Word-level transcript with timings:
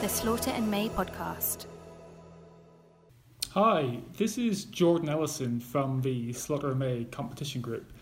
the 0.00 0.08
Slaughter 0.08 0.50
and 0.52 0.70
May 0.70 0.88
podcast. 0.88 1.66
Hi, 3.50 3.98
this 4.16 4.38
is 4.38 4.64
Jordan 4.64 5.10
Ellison 5.10 5.60
from 5.60 6.00
the 6.00 6.32
Slaughter 6.32 6.70
and 6.70 6.78
May 6.78 7.04
competition 7.04 7.60
group, 7.60 7.92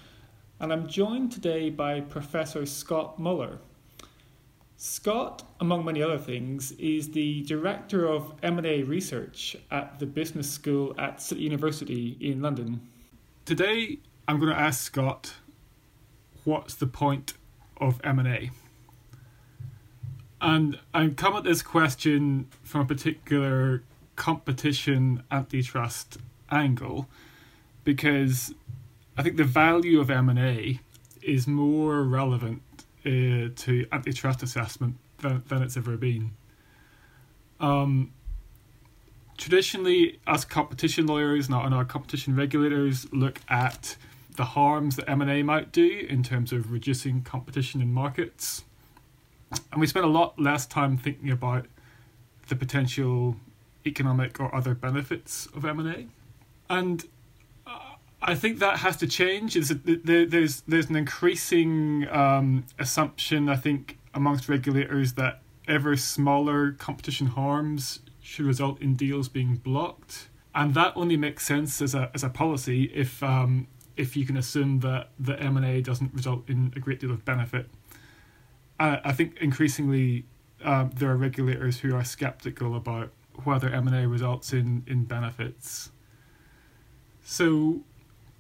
and 0.61 0.73
I'm 0.73 0.87
joined 0.87 1.33
today 1.33 1.71
by 1.71 2.03
Professor 2.03 2.65
Scott 2.67 3.19
Moeller. 3.19 3.59
Scott, 4.77 5.43
among 5.59 5.85
many 5.85 6.01
other 6.01 6.19
things, 6.19 6.71
is 6.79 7.11
the 7.11 7.43
director 7.43 8.07
of 8.07 8.33
M&A 8.45 8.85
research 8.85 9.57
at 9.73 9.99
the 9.99 10.07
business 10.07 10.49
school 10.49 10.95
at 11.01 11.21
City 11.21 11.41
University 11.41 12.17
in 12.21 12.41
London. 12.41 12.81
Today, 13.45 13.99
I'm 14.29 14.39
going 14.39 14.53
to 14.53 14.61
ask 14.61 14.85
Scott 14.85 15.35
what's 16.45 16.75
the 16.75 16.87
point 16.87 17.33
of 17.79 18.01
M&A? 18.05 18.51
And 20.41 20.79
I 20.95 21.09
come 21.09 21.35
at 21.35 21.45
this 21.45 21.63
question 21.63 22.49
from 22.63 22.83
a 22.83 22.85
particular 22.85 23.83
competition 24.17 25.23
antitrust 25.31 26.19
angle 26.51 27.09
because 27.85 28.55
I 29.17 29.23
think 29.23 29.37
the 29.37 29.45
value 29.45 30.01
of 30.01 30.11
M&A 30.11 30.81
is 31.23 31.47
more 31.47 32.03
relevant 32.03 32.63
uh, 33.05 33.51
to 33.55 33.87
antitrust 33.91 34.43
assessment 34.43 34.97
than, 35.19 35.43
than 35.49 35.63
it's 35.63 35.77
ever 35.77 35.97
been. 35.97 36.33
Um, 37.61 38.13
traditionally, 39.37 40.21
as 40.27 40.45
competition 40.45 41.07
lawyers 41.07 41.49
and 41.49 41.55
our, 41.57 41.85
competition 41.85 42.37
regulators 42.37 43.11
look 43.13 43.41
at 43.49 43.97
the 44.37 44.45
harms 44.45 44.97
that 44.97 45.09
M&A 45.09 45.43
might 45.43 45.73
do 45.73 46.07
in 46.09 46.23
terms 46.23 46.53
of 46.53 46.71
reducing 46.71 47.23
competition 47.23 47.81
in 47.81 47.93
markets. 47.93 48.65
And 49.73 49.81
we 49.81 49.87
spend 49.87 50.05
a 50.05 50.09
lot 50.09 50.39
less 50.39 50.67
time 50.67 50.97
thinking 50.97 51.31
about 51.31 51.67
the 52.49 52.57
potential 52.57 53.37
economic 53.87 54.41
or 54.41 54.55
other 54.55 54.75
benefits 54.75 55.47
of 55.55 55.65
M&A. 55.65 56.07
And 56.69 57.05
I 58.21 58.35
think 58.35 58.59
that 58.59 58.79
has 58.79 58.97
to 58.99 59.07
change. 59.07 59.55
There's 59.55 60.63
there's 60.63 60.91
an 60.91 60.97
increasing 60.97 62.07
um, 62.11 62.67
assumption 62.79 63.49
I 63.49 63.57
think 63.57 63.99
amongst 64.13 64.49
regulators 64.49 65.13
that 65.15 65.43
ever 65.69 65.97
smaller 65.97 66.73
competition 66.73 67.29
harms 67.29 68.01
should 68.21 68.47
result 68.47 68.81
in 68.83 68.97
deals 68.97 69.29
being 69.29 69.57
blocked, 69.57 70.29
and 70.55 70.75
that 70.75 70.95
only 70.97 71.17
makes 71.17 71.47
sense 71.47 71.81
as 71.81 71.95
a 71.95 72.11
as 72.13 72.25
a 72.25 72.29
policy 72.29 72.91
if 72.93 73.23
um, 73.23 73.69
if 73.97 74.17
you 74.17 74.27
can 74.27 74.37
assume 74.37 74.81
that 74.81 75.11
the 75.19 75.41
M 75.41 75.57
and 75.57 75.65
A 75.65 75.81
doesn't 75.81 76.13
result 76.13 76.49
in 76.49 76.73
a 76.75 76.81
great 76.81 76.99
deal 76.99 77.13
of 77.13 77.25
benefit. 77.25 77.69
Uh, 78.79 78.99
I 79.05 79.13
think 79.13 79.39
increasingly 79.39 80.25
um, 80.65 80.91
there 80.95 81.11
are 81.11 81.17
regulators 81.17 81.81
who 81.81 81.95
are 81.95 82.05
skeptical 82.05 82.77
about 82.77 83.11
whether 83.45 83.69
M 83.69 83.87
and 83.87 83.97
A 83.97 84.09
results 84.09 84.53
in 84.53 84.85
in 84.87 85.05
benefits. 85.05 85.91
So 87.23 87.83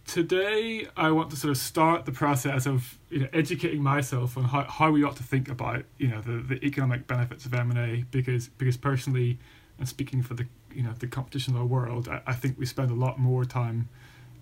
today 0.06 0.88
I 0.96 1.10
want 1.10 1.30
to 1.30 1.36
sort 1.36 1.50
of 1.50 1.58
start 1.58 2.06
the 2.06 2.12
process 2.12 2.66
of 2.66 2.98
you 3.10 3.20
know 3.20 3.28
educating 3.32 3.82
myself 3.82 4.36
on 4.36 4.44
how, 4.44 4.64
how 4.64 4.90
we 4.90 5.04
ought 5.04 5.16
to 5.16 5.22
think 5.22 5.48
about 5.48 5.84
you 5.98 6.08
know 6.08 6.20
the, 6.20 6.38
the 6.38 6.64
economic 6.64 7.06
benefits 7.06 7.44
of 7.44 7.54
M 7.54 7.70
and 7.70 7.78
A 7.78 8.04
because 8.10 8.48
because 8.48 8.76
personally 8.76 9.38
and 9.78 9.88
speaking 9.88 10.22
for 10.22 10.34
the 10.34 10.46
you 10.72 10.82
know 10.82 10.92
the 10.98 11.06
competition 11.06 11.54
law 11.54 11.64
world 11.64 12.08
I, 12.08 12.22
I 12.26 12.32
think 12.32 12.58
we 12.58 12.66
spend 12.66 12.90
a 12.90 12.94
lot 12.94 13.18
more 13.18 13.44
time 13.44 13.88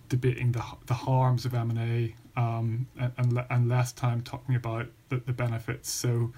debating 0.09 0.53
the 0.53 0.65
the 0.87 0.95
harms 0.95 1.45
of 1.45 1.55
M 1.55 1.71
and 1.71 1.79
A 1.79 2.15
um, 2.41 2.87
and, 2.99 3.45
and 3.51 3.69
less 3.69 3.93
time 3.93 4.21
talking 4.21 4.55
about 4.55 4.87
the, 5.09 5.17
the 5.17 5.33
benefits. 5.33 5.91
So 5.91 6.33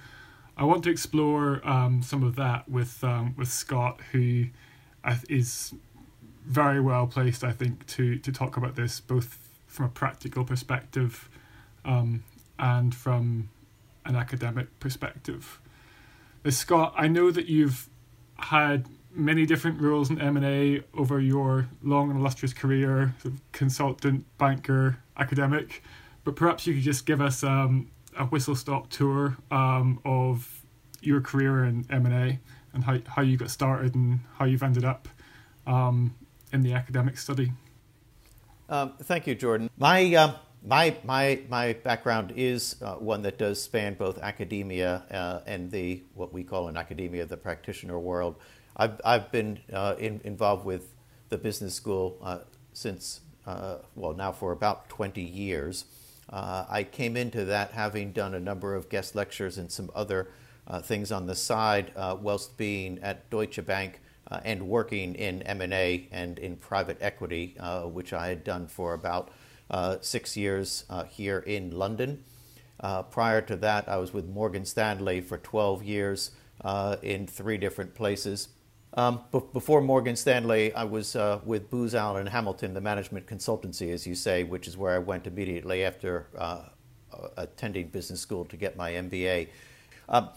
I 0.57 0.65
want 0.65 0.85
to 0.85 0.91
explore 0.91 1.67
um, 1.69 2.03
some 2.03 2.23
of 2.23 2.37
that 2.37 2.69
with 2.69 3.03
um, 3.05 3.35
with 3.37 3.49
Scott, 3.49 4.01
who 4.13 4.47
is 5.29 5.75
very 6.45 6.81
well 6.81 7.07
placed, 7.07 7.45
I 7.45 7.53
think, 7.53 7.87
to 7.89 8.19
to 8.19 8.33
talk 8.33 8.57
about 8.57 8.75
this 8.75 9.01
both 9.01 9.39
from 9.67 9.87
a 9.87 9.89
practical 9.91 10.45
perspective 10.45 11.29
um, 11.85 12.25
and 12.59 12.95
from 12.95 13.51
an 14.05 14.17
academic 14.17 14.81
perspective. 14.81 15.61
Uh, 16.45 16.51
Scott, 16.51 16.95
I 16.97 17.09
know 17.09 17.31
that 17.31 17.47
you've 17.47 17.89
had 18.37 18.87
many 19.11 19.47
different 19.47 19.81
roles 19.81 20.11
in 20.11 20.21
M&A 20.21 20.83
over 20.95 21.21
your 21.21 21.69
long 21.83 22.11
and 22.11 22.21
illustrious 22.21 22.53
career, 22.53 23.15
sort 23.23 23.35
of 23.35 23.53
consultant, 23.53 24.25
banker, 24.39 24.99
academic, 25.17 25.83
but 26.25 26.37
perhaps 26.37 26.67
you 26.67 26.75
could 26.75 26.83
just 26.83 27.07
give 27.07 27.21
us 27.21 27.43
um, 27.43 27.91
a 28.19 28.25
whistle-stop 28.27 28.91
tour 28.91 29.37
um, 29.51 30.01
of 30.05 30.63
your 31.01 31.21
career 31.21 31.65
in 31.65 31.87
M&A 31.91 32.39
and 32.75 32.85
how, 32.85 32.99
how 33.07 33.23
you 33.23 33.37
got 33.37 33.51
started 33.51 33.95
and 33.95 34.21
how 34.37 34.45
you've 34.45 34.63
ended 34.63 34.85
up 34.85 35.09
um, 35.67 36.15
in 36.53 36.63
the 36.63 36.73
academic 36.73 37.19
study. 37.19 37.53
Um, 38.69 38.93
thank 39.03 39.27
you, 39.27 39.35
Jordan. 39.35 39.71
My, 39.79 40.15
uh, 40.15 40.35
my, 40.65 40.97
my, 41.05 41.41
my 41.49 41.73
background 41.73 42.35
is 42.37 42.77
uh, 42.83 42.95
one 42.95 43.23
that 43.23 43.39
does 43.39 43.63
span 43.63 43.95
both 43.95 44.19
academia 44.19 45.05
uh, 45.11 45.41
and 45.47 45.71
the 45.71 46.03
what 46.15 46.33
we 46.33 46.45
call 46.45 46.69
in 46.69 46.77
academia 46.77 47.25
the 47.25 47.37
practitioner 47.37 47.99
world. 47.99 48.37
I've, 48.79 49.01
I've 49.05 49.33
been 49.33 49.59
uh, 49.73 49.97
in, 49.99 50.21
involved 50.23 50.65
with 50.65 50.93
the 51.31 51.39
business 51.39 51.75
school 51.75 52.17
uh, 52.23 52.39
since, 52.73 53.21
uh, 53.45 53.79
well, 53.97 54.15
now 54.15 54.31
for 54.31 54.53
about 54.53 54.89
20 54.89 55.21
years. 55.21 55.85
Uh, 56.31 56.65
I 56.69 56.85
came 56.85 57.17
into 57.17 57.45
that 57.47 57.73
having 57.73 58.13
done 58.13 58.35
a 58.35 58.41
number 58.41 58.75
of 58.75 58.89
guest 58.89 59.17
lectures 59.17 59.59
and 59.59 59.71
some 59.73 59.91
other 59.95 60.29
uh, 60.69 60.81
things 60.81 61.11
on 61.11 61.27
the 61.27 61.35
side 61.35 61.91
uh, 61.97 62.17
whilst 62.21 62.57
being 62.57 62.99
at 63.03 63.29
Deutsche 63.31 63.65
Bank 63.65 64.01
and 64.45 64.69
working 64.69 65.15
in 65.15 65.41
M&A 65.45 66.07
and 66.13 66.39
in 66.39 66.55
private 66.57 66.99
equity, 67.01 67.57
which 67.85 68.13
I 68.13 68.29
had 68.29 68.45
done 68.45 68.67
for 68.67 68.93
about 68.93 69.31
six 70.03 70.37
years 70.37 70.85
here 71.09 71.39
in 71.39 71.71
London. 71.71 72.23
prior 73.11 73.41
to 73.41 73.57
that, 73.57 73.89
I 73.89 73.97
was 73.97 74.13
with 74.13 74.29
Morgan 74.29 74.67
Stanley 74.67 75.23
for 75.23 75.39
12 75.39 75.83
years 75.83 76.33
in 77.03 77.27
three 77.27 77.57
different 77.57 77.95
places. 77.95 78.49
Um, 78.95 79.21
before 79.53 79.83
Morgan 79.83 80.17
Stanley, 80.17 80.73
I 80.73 80.85
was 80.85 81.15
uh, 81.15 81.41
with 81.45 81.69
Booz 81.69 81.95
Allen 81.95 82.21
and 82.21 82.29
Hamilton, 82.29 82.73
the 82.73 82.81
management 82.81 83.27
consultancy, 83.27 83.93
as 83.93 84.07
you 84.07 84.15
say, 84.15 84.45
which 84.45 84.67
is 84.67 84.77
where 84.77 84.95
I 84.95 84.99
went 84.99 85.27
immediately 85.27 85.85
after 85.85 86.27
uh, 86.37 86.63
uh 87.13 87.29
attending 87.37 87.89
business 87.89 88.21
school 88.21 88.45
to 88.47 88.57
get 88.57 88.77
my 88.77 88.93
MBA. 88.93 89.49
Um, 90.09 90.31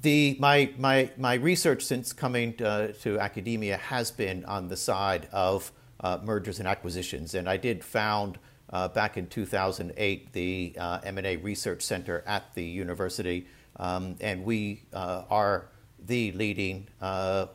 the, 0.00 0.36
my, 0.40 0.72
my, 0.78 1.10
my 1.16 1.34
research 1.34 1.82
since 1.84 2.12
coming 2.12 2.54
to, 2.54 2.68
uh, 2.68 2.92
to 3.02 3.20
academia 3.20 3.76
has 3.76 4.10
been 4.10 4.44
on 4.46 4.68
the 4.68 4.76
side 4.76 5.28
of 5.32 5.70
uh, 6.00 6.18
mergers 6.22 6.58
and 6.60 6.68
acquisitions, 6.68 7.34
and 7.34 7.48
I 7.48 7.56
did 7.56 7.84
found 7.84 8.38
uh, 8.70 8.88
back 8.88 9.16
in 9.16 9.26
2008 9.26 10.32
the 10.32 10.74
M&A 11.04 11.36
Research 11.36 11.82
Center 11.82 12.24
at 12.26 12.54
the 12.54 12.64
university, 12.64 13.46
um, 13.76 14.16
and 14.20 14.44
we 14.44 14.84
are 14.92 15.68
the 16.06 16.32
leading 16.32 16.88
uh, 17.00 17.46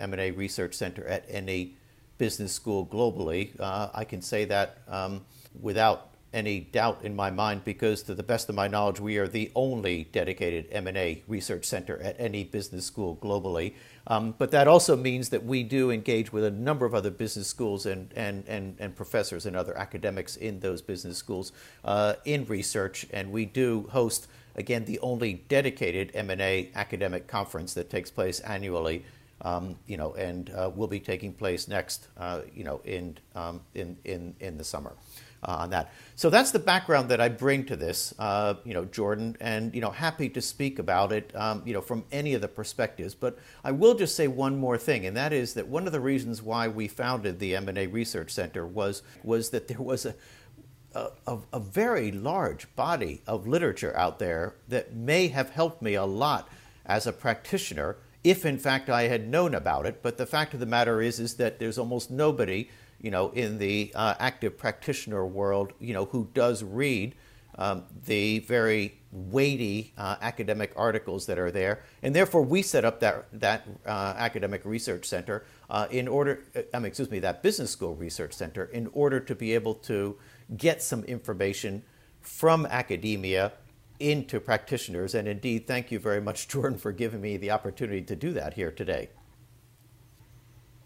M&A 0.00 0.30
research 0.30 0.74
center 0.74 1.06
at 1.06 1.24
any 1.28 1.74
business 2.18 2.52
school 2.52 2.86
globally. 2.86 3.50
Uh, 3.58 3.88
I 3.94 4.04
can 4.04 4.22
say 4.22 4.44
that 4.46 4.78
um, 4.88 5.24
without 5.60 6.10
any 6.36 6.60
doubt 6.60 7.00
in 7.02 7.16
my 7.16 7.30
mind 7.30 7.64
because 7.64 8.02
to 8.02 8.14
the 8.14 8.22
best 8.22 8.48
of 8.48 8.54
my 8.54 8.68
knowledge 8.68 9.00
we 9.00 9.16
are 9.16 9.26
the 9.26 9.50
only 9.54 10.04
dedicated 10.12 10.66
m&a 10.70 11.22
research 11.26 11.64
center 11.64 11.98
at 12.02 12.14
any 12.18 12.44
business 12.44 12.84
school 12.84 13.16
globally 13.16 13.74
um, 14.08 14.34
but 14.38 14.50
that 14.52 14.68
also 14.68 14.96
means 14.96 15.30
that 15.30 15.44
we 15.44 15.62
do 15.62 15.90
engage 15.90 16.32
with 16.32 16.44
a 16.44 16.50
number 16.50 16.86
of 16.86 16.94
other 16.94 17.10
business 17.10 17.48
schools 17.48 17.86
and, 17.86 18.12
and, 18.14 18.44
and, 18.46 18.76
and 18.78 18.94
professors 18.94 19.46
and 19.46 19.56
other 19.56 19.76
academics 19.76 20.36
in 20.36 20.60
those 20.60 20.82
business 20.82 21.16
schools 21.16 21.50
uh, 21.84 22.14
in 22.24 22.44
research 22.44 23.06
and 23.12 23.32
we 23.32 23.44
do 23.44 23.88
host 23.90 24.28
again, 24.56 24.84
the 24.84 24.98
only 25.00 25.34
dedicated 25.48 26.10
M&A 26.14 26.70
academic 26.74 27.26
conference 27.26 27.74
that 27.74 27.90
takes 27.90 28.10
place 28.10 28.40
annually, 28.40 29.04
um, 29.42 29.76
you 29.86 29.96
know, 29.96 30.14
and 30.14 30.50
uh, 30.50 30.70
will 30.74 30.88
be 30.88 30.98
taking 30.98 31.32
place 31.32 31.68
next, 31.68 32.08
uh, 32.18 32.40
you 32.54 32.64
know, 32.64 32.80
in, 32.84 33.16
um, 33.34 33.60
in, 33.74 33.96
in, 34.04 34.34
in 34.40 34.56
the 34.56 34.64
summer. 34.64 34.92
Uh, 35.42 35.58
on 35.60 35.70
that. 35.70 35.92
So 36.14 36.30
that's 36.30 36.50
the 36.50 36.58
background 36.58 37.10
that 37.10 37.20
I 37.20 37.28
bring 37.28 37.66
to 37.66 37.76
this, 37.76 38.14
uh, 38.18 38.54
you 38.64 38.72
know, 38.72 38.86
Jordan, 38.86 39.36
and 39.38 39.74
you 39.74 39.82
know, 39.82 39.90
happy 39.90 40.30
to 40.30 40.40
speak 40.40 40.78
about 40.78 41.12
it, 41.12 41.30
um, 41.36 41.62
you 41.66 41.74
know, 41.74 41.82
from 41.82 42.04
any 42.10 42.32
of 42.32 42.40
the 42.40 42.48
perspectives. 42.48 43.14
But 43.14 43.38
I 43.62 43.70
will 43.72 43.94
just 43.94 44.16
say 44.16 44.28
one 44.28 44.58
more 44.58 44.78
thing, 44.78 45.04
and 45.04 45.16
that 45.16 45.34
is 45.34 45.54
that 45.54 45.68
one 45.68 45.86
of 45.86 45.92
the 45.92 46.00
reasons 46.00 46.42
why 46.42 46.68
we 46.68 46.88
founded 46.88 47.38
the 47.38 47.54
M&A 47.54 47.86
Research 47.86 48.30
Center 48.30 48.66
was 48.66 49.02
was 49.22 49.50
that 49.50 49.68
there 49.68 49.82
was 49.82 50.06
a 50.06 50.14
a, 51.26 51.38
a, 51.52 51.60
very 51.60 52.10
large 52.10 52.74
body 52.74 53.20
of 53.26 53.46
literature 53.46 53.94
out 53.96 54.18
there 54.18 54.54
that 54.68 54.94
may 54.94 55.28
have 55.28 55.50
helped 55.50 55.82
me 55.82 55.92
a 55.94 56.06
lot 56.06 56.48
as 56.86 57.06
a 57.06 57.12
practitioner 57.12 57.98
if 58.24 58.44
in 58.44 58.58
fact 58.58 58.90
I 58.90 59.04
had 59.04 59.28
known 59.28 59.54
about 59.54 59.86
it. 59.86 60.02
But 60.02 60.16
the 60.16 60.26
fact 60.26 60.52
of 60.52 60.60
the 60.60 60.66
matter 60.66 61.00
is, 61.00 61.20
is 61.20 61.34
that 61.34 61.60
there's 61.60 61.78
almost 61.78 62.10
nobody, 62.10 62.68
you 63.00 63.10
know, 63.10 63.30
in 63.30 63.58
the 63.58 63.92
uh, 63.94 64.14
active 64.18 64.56
practitioner 64.56 65.26
world, 65.26 65.72
you 65.78 65.94
know, 65.94 66.06
who 66.06 66.28
does 66.34 66.62
read 66.62 67.14
um, 67.58 67.84
the 68.04 68.40
very 68.40 68.98
weighty 69.10 69.94
uh, 69.96 70.16
academic 70.20 70.72
articles 70.76 71.26
that 71.26 71.38
are 71.38 71.50
there, 71.50 71.82
and 72.02 72.14
therefore 72.14 72.42
we 72.42 72.60
set 72.62 72.84
up 72.84 73.00
that 73.00 73.26
that 73.32 73.66
uh, 73.86 74.14
academic 74.16 74.64
research 74.64 75.06
center 75.06 75.44
uh, 75.70 75.86
in 75.90 76.06
order. 76.06 76.42
Uh, 76.54 76.62
I 76.74 76.78
mean, 76.78 76.86
excuse 76.86 77.10
me, 77.10 77.18
that 77.20 77.42
business 77.42 77.70
school 77.70 77.94
research 77.94 78.34
center 78.34 78.64
in 78.66 78.88
order 78.92 79.20
to 79.20 79.34
be 79.34 79.54
able 79.54 79.74
to 79.74 80.18
get 80.56 80.82
some 80.82 81.02
information 81.04 81.82
from 82.20 82.66
academia 82.66 83.52
into 83.98 84.40
practitioners. 84.40 85.14
And 85.14 85.26
indeed, 85.26 85.66
thank 85.66 85.90
you 85.90 85.98
very 85.98 86.20
much, 86.20 86.48
Jordan, 86.48 86.78
for 86.78 86.92
giving 86.92 87.20
me 87.20 87.36
the 87.36 87.50
opportunity 87.50 88.02
to 88.02 88.16
do 88.16 88.32
that 88.32 88.54
here 88.54 88.70
today. 88.70 89.08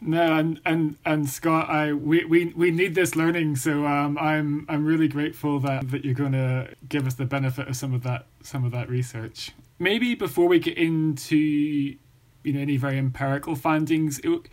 No, 0.03 0.35
and 0.39 0.61
and 0.65 0.97
and 1.05 1.29
Scott, 1.29 1.69
I 1.71 1.93
we, 1.93 2.25
we, 2.25 2.47
we 2.57 2.71
need 2.71 2.95
this 2.95 3.17
learning. 3.17 3.57
So 3.57 3.87
um, 3.87 4.19
I'm 4.19 4.67
I'm 4.69 4.85
really 4.87 5.09
grateful 5.09 5.61
that, 5.61 5.91
that 5.91 6.05
you're 6.05 6.15
going 6.15 6.33
to 6.33 6.69
give 6.89 7.07
us 7.07 7.15
the 7.15 7.27
benefit 7.27 7.69
of 7.69 7.77
some 7.77 7.95
of 7.95 8.03
that 8.05 8.27
some 8.43 8.65
of 8.65 8.73
that 8.73 8.89
research. 8.89 9.53
Maybe 9.79 10.15
before 10.15 10.49
we 10.49 10.59
get 10.59 10.79
into 10.79 11.37
you 11.37 12.53
know 12.53 12.61
any 12.61 12.79
very 12.79 12.99
empirical 12.99 13.57
findings, 13.57 14.19
it 14.21 14.49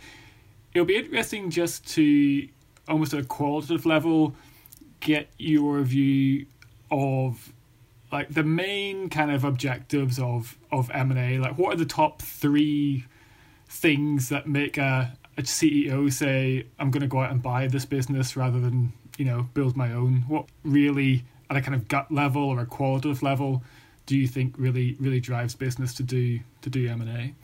it'll 0.74 0.86
be 0.86 0.96
interesting 0.96 1.50
just 1.50 1.86
to 1.94 2.48
almost 2.88 3.14
at 3.14 3.20
a 3.20 3.24
qualitative 3.24 3.86
level 3.86 4.34
get 5.00 5.28
your 5.38 5.80
view 5.82 6.46
of 6.90 7.52
like 8.12 8.34
the 8.34 8.44
main 8.44 9.08
kind 9.10 9.30
of 9.30 9.44
objectives 9.44 10.18
of 10.18 10.58
of 10.72 10.90
M 10.92 11.10
and 11.10 11.20
A. 11.20 11.38
Like, 11.38 11.58
what 11.58 11.74
are 11.74 11.78
the 11.78 11.86
top 11.86 12.22
three 12.22 13.06
things 13.68 14.28
that 14.30 14.46
make 14.48 14.78
a 14.78 15.16
a 15.38 15.42
CEO 15.42 16.12
say, 16.12 16.66
I'm 16.78 16.90
going 16.90 17.02
to 17.02 17.06
go 17.06 17.20
out 17.20 17.30
and 17.30 17.42
buy 17.42 17.68
this 17.68 17.84
business 17.84 18.36
rather 18.36 18.60
than, 18.60 18.92
you 19.16 19.24
know, 19.24 19.48
build 19.54 19.76
my 19.76 19.92
own? 19.92 20.24
What 20.26 20.46
really, 20.64 21.24
at 21.48 21.56
a 21.56 21.62
kind 21.62 21.74
of 21.74 21.88
gut 21.88 22.10
level 22.10 22.42
or 22.42 22.60
a 22.60 22.66
qualitative 22.66 23.22
level, 23.22 23.62
do 24.06 24.16
you 24.16 24.26
think 24.26 24.54
really, 24.58 24.96
really 24.98 25.20
drives 25.20 25.54
business 25.54 25.94
to 25.94 26.02
do 26.02 26.40
to 26.62 26.70
do 26.70 26.88
M 26.88 27.00
and 27.00 27.10
A? 27.10 27.34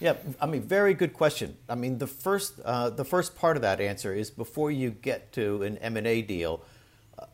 Yeah, 0.00 0.14
I 0.40 0.46
mean, 0.46 0.62
very 0.62 0.94
good 0.94 1.12
question. 1.12 1.56
I 1.68 1.74
mean, 1.74 1.98
the 1.98 2.06
first 2.06 2.58
uh, 2.64 2.90
the 2.90 3.04
first 3.04 3.36
part 3.36 3.56
of 3.56 3.62
that 3.62 3.80
answer 3.80 4.14
is 4.14 4.30
before 4.30 4.70
you 4.70 4.90
get 4.90 5.32
to 5.32 5.62
an 5.62 5.78
M 5.78 5.96
and 5.96 6.06
A 6.06 6.22
deal, 6.22 6.64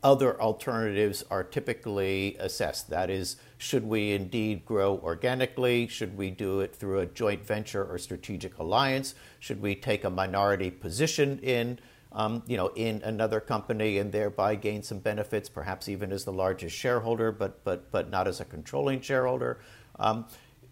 other 0.03 0.41
alternatives 0.41 1.25
are 1.31 1.45
typically 1.45 2.37
assessed. 2.39 2.91
That 2.91 3.11
is, 3.11 3.37
should 3.57 3.87
we 3.87 4.13
indeed 4.13 4.65
grow 4.65 5.01
organically? 5.03 5.87
Should 5.87 6.17
we 6.17 6.31
do 6.31 6.61
it 6.61 6.75
through 6.75 7.01
a 7.01 7.07
joint 7.07 7.47
venture 7.47 7.85
or 7.85 7.99
strategic 7.99 8.59
alliance? 8.59 9.15
Should 9.41 9.63
we 9.63 9.75
take 9.75 10.05
a 10.05 10.11
minority 10.11 10.71
position 10.71 11.39
in, 11.41 11.79
um, 12.13 12.43
you 12.47 12.57
know, 12.57 12.69
in 12.69 13.03
another 13.03 13.41
company 13.41 13.99
and 13.99 14.13
thereby 14.13 14.55
gain 14.55 14.83
some 14.83 14.99
benefits, 14.99 15.49
perhaps 15.49 15.89
even 15.89 16.13
as 16.13 16.25
the 16.25 16.33
largest 16.33 16.77
shareholder, 16.77 17.33
but 17.33 17.65
but 17.65 17.91
but 17.91 18.11
not 18.11 18.27
as 18.27 18.41
a 18.41 18.45
controlling 18.45 19.01
shareholder? 19.01 19.61
Um, 19.99 20.27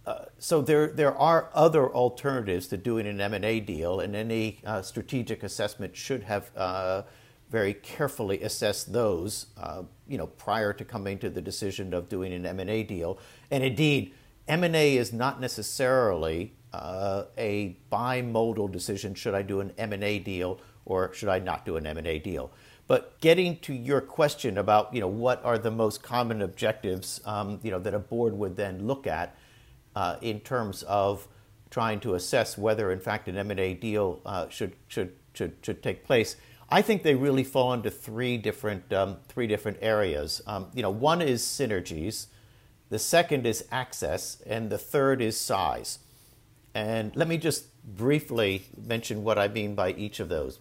uh, 0.07 0.27
so 0.39 0.63
there, 0.63 0.87
there 0.87 1.17
are 1.17 1.51
other 1.53 1.93
alternatives 1.93 2.69
to 2.69 2.77
doing 2.77 3.09
an 3.09 3.21
M&A 3.21 3.59
deal, 3.59 3.99
and 3.99 4.15
any 4.15 4.61
uh, 4.65 4.81
strategic 4.81 5.43
assessment 5.43 5.97
should 5.97 6.23
have 6.23 6.53
uh, 6.57 7.03
very 7.51 7.75
carefully 7.75 8.43
assess 8.43 8.85
those, 8.85 9.47
uh, 9.57 9.83
you 10.09 10.19
know, 10.19 10.27
prior 10.27 10.73
to 10.73 10.85
coming 10.85 11.19
to 11.19 11.31
the 11.31 11.41
decision 11.41 11.95
of 11.95 12.09
doing 12.09 12.33
an 12.33 12.45
M&A 12.45 12.83
deal. 12.83 13.19
And 13.51 13.63
indeed, 13.63 14.15
M&A 14.49 14.97
is 14.97 15.13
not 15.13 15.41
necessarily 15.41 16.55
uh, 16.73 17.25
a 17.39 17.77
bimodal 17.91 18.71
decision. 18.71 19.15
Should 19.15 19.35
I 19.35 19.43
do 19.43 19.61
an 19.61 19.73
M&A 19.79 20.19
deal 20.19 20.61
or 20.85 21.13
should 21.13 21.29
I 21.29 21.39
not 21.39 21.65
do 21.65 21.77
an 21.77 21.87
M&A 21.87 22.19
deal? 22.19 22.51
But 22.89 23.21
getting 23.21 23.59
to 23.61 23.75
your 23.75 24.01
question 24.01 24.59
about, 24.59 24.95
you 24.95 25.01
know, 25.01 25.09
what 25.09 25.45
are 25.45 25.59
the 25.59 25.73
most 25.73 26.03
common 26.03 26.43
objectives, 26.43 27.21
um, 27.25 27.59
you 27.63 27.71
know, 27.71 27.81
that 27.81 27.95
a 27.95 27.99
board 27.99 28.35
would 28.35 28.57
then 28.57 28.87
look 28.87 29.07
at 29.07 29.37
uh, 29.97 30.17
in 30.21 30.41
terms 30.41 30.85
of 30.85 31.27
trying 31.71 31.99
to 32.01 32.15
assess 32.15 32.57
whether, 32.57 32.93
in 32.93 33.01
fact, 33.01 33.29
an 33.29 33.37
M&A 33.37 33.75
deal 33.75 34.21
uh, 34.25 34.49
should, 34.49 34.75
should, 34.87 35.13
should, 35.35 35.57
should 35.63 35.83
take 35.83 36.05
place 36.05 36.37
I 36.69 36.83
think 36.83 37.03
they 37.03 37.15
really 37.15 37.45
fall 37.45 37.73
into 37.73 37.91
three 37.91 38.39
different 38.39 38.93
um, 38.93 39.19
three 39.29 39.47
different 39.47 39.79
areas. 39.81 40.43
Um, 40.47 40.69
you 40.75 40.83
know, 40.83 40.91
one 40.91 41.23
is 41.23 41.43
synergies, 41.43 42.27
the 42.89 42.99
second 42.99 43.47
is 43.47 43.65
access, 43.71 44.43
and 44.47 44.71
the 44.71 44.79
third 44.79 45.23
is 45.23 45.37
size. 45.37 46.01
And 46.75 47.15
let 47.17 47.29
me 47.29 47.39
just 47.39 47.67
briefly 47.85 48.67
mention 48.77 49.23
what 49.23 49.39
I 49.39 49.49
mean 49.49 49.75
by 49.75 49.93
each 49.93 50.21
of 50.21 50.29
those. 50.29 50.59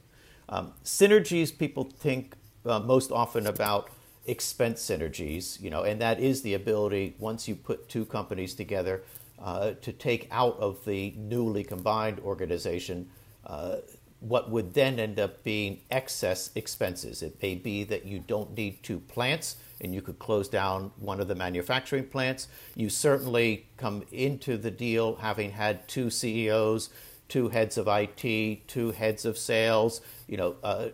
Um, 0.47 0.73
synergies, 0.83 1.57
people 1.57 1.83
think 1.83 2.35
uh, 2.65 2.79
most 2.79 3.11
often 3.11 3.47
about 3.47 3.89
expense 4.25 4.81
synergies, 4.81 5.61
you 5.61 5.69
know, 5.69 5.83
and 5.83 5.99
that 6.01 6.19
is 6.19 6.41
the 6.41 6.53
ability 6.53 7.15
once 7.19 7.47
you 7.47 7.55
put 7.55 7.89
two 7.89 8.05
companies 8.05 8.53
together 8.53 9.03
uh, 9.39 9.71
to 9.81 9.91
take 9.91 10.27
out 10.31 10.57
of 10.59 10.85
the 10.85 11.13
newly 11.17 11.63
combined 11.63 12.19
organization 12.19 13.09
uh, 13.45 13.77
what 14.27 14.49
would 14.49 14.73
then 14.73 14.99
end 14.99 15.19
up 15.19 15.43
being 15.43 15.79
excess 15.91 16.49
expenses. 16.55 17.21
It 17.21 17.39
may 17.41 17.53
be 17.53 17.83
that 17.83 18.05
you 18.05 18.19
don't 18.19 18.57
need 18.57 18.81
two 18.81 18.99
plants 18.99 19.57
and 19.81 19.93
you 19.93 20.01
could 20.01 20.17
close 20.17 20.49
down 20.49 20.91
one 20.97 21.19
of 21.19 21.27
the 21.27 21.35
manufacturing 21.35 22.07
plants. 22.07 22.47
You 22.75 22.89
certainly 22.89 23.67
come 23.77 24.03
into 24.11 24.57
the 24.57 24.71
deal 24.71 25.15
having 25.17 25.51
had 25.51 25.87
two 25.87 26.09
CEOs, 26.09 26.89
two 27.29 27.49
heads 27.49 27.77
of 27.77 27.87
IT, 27.87 28.67
two 28.67 28.91
heads 28.91 29.25
of 29.25 29.37
sales, 29.37 30.01
you 30.27 30.37
know, 30.37 30.55
uh, 30.63 30.87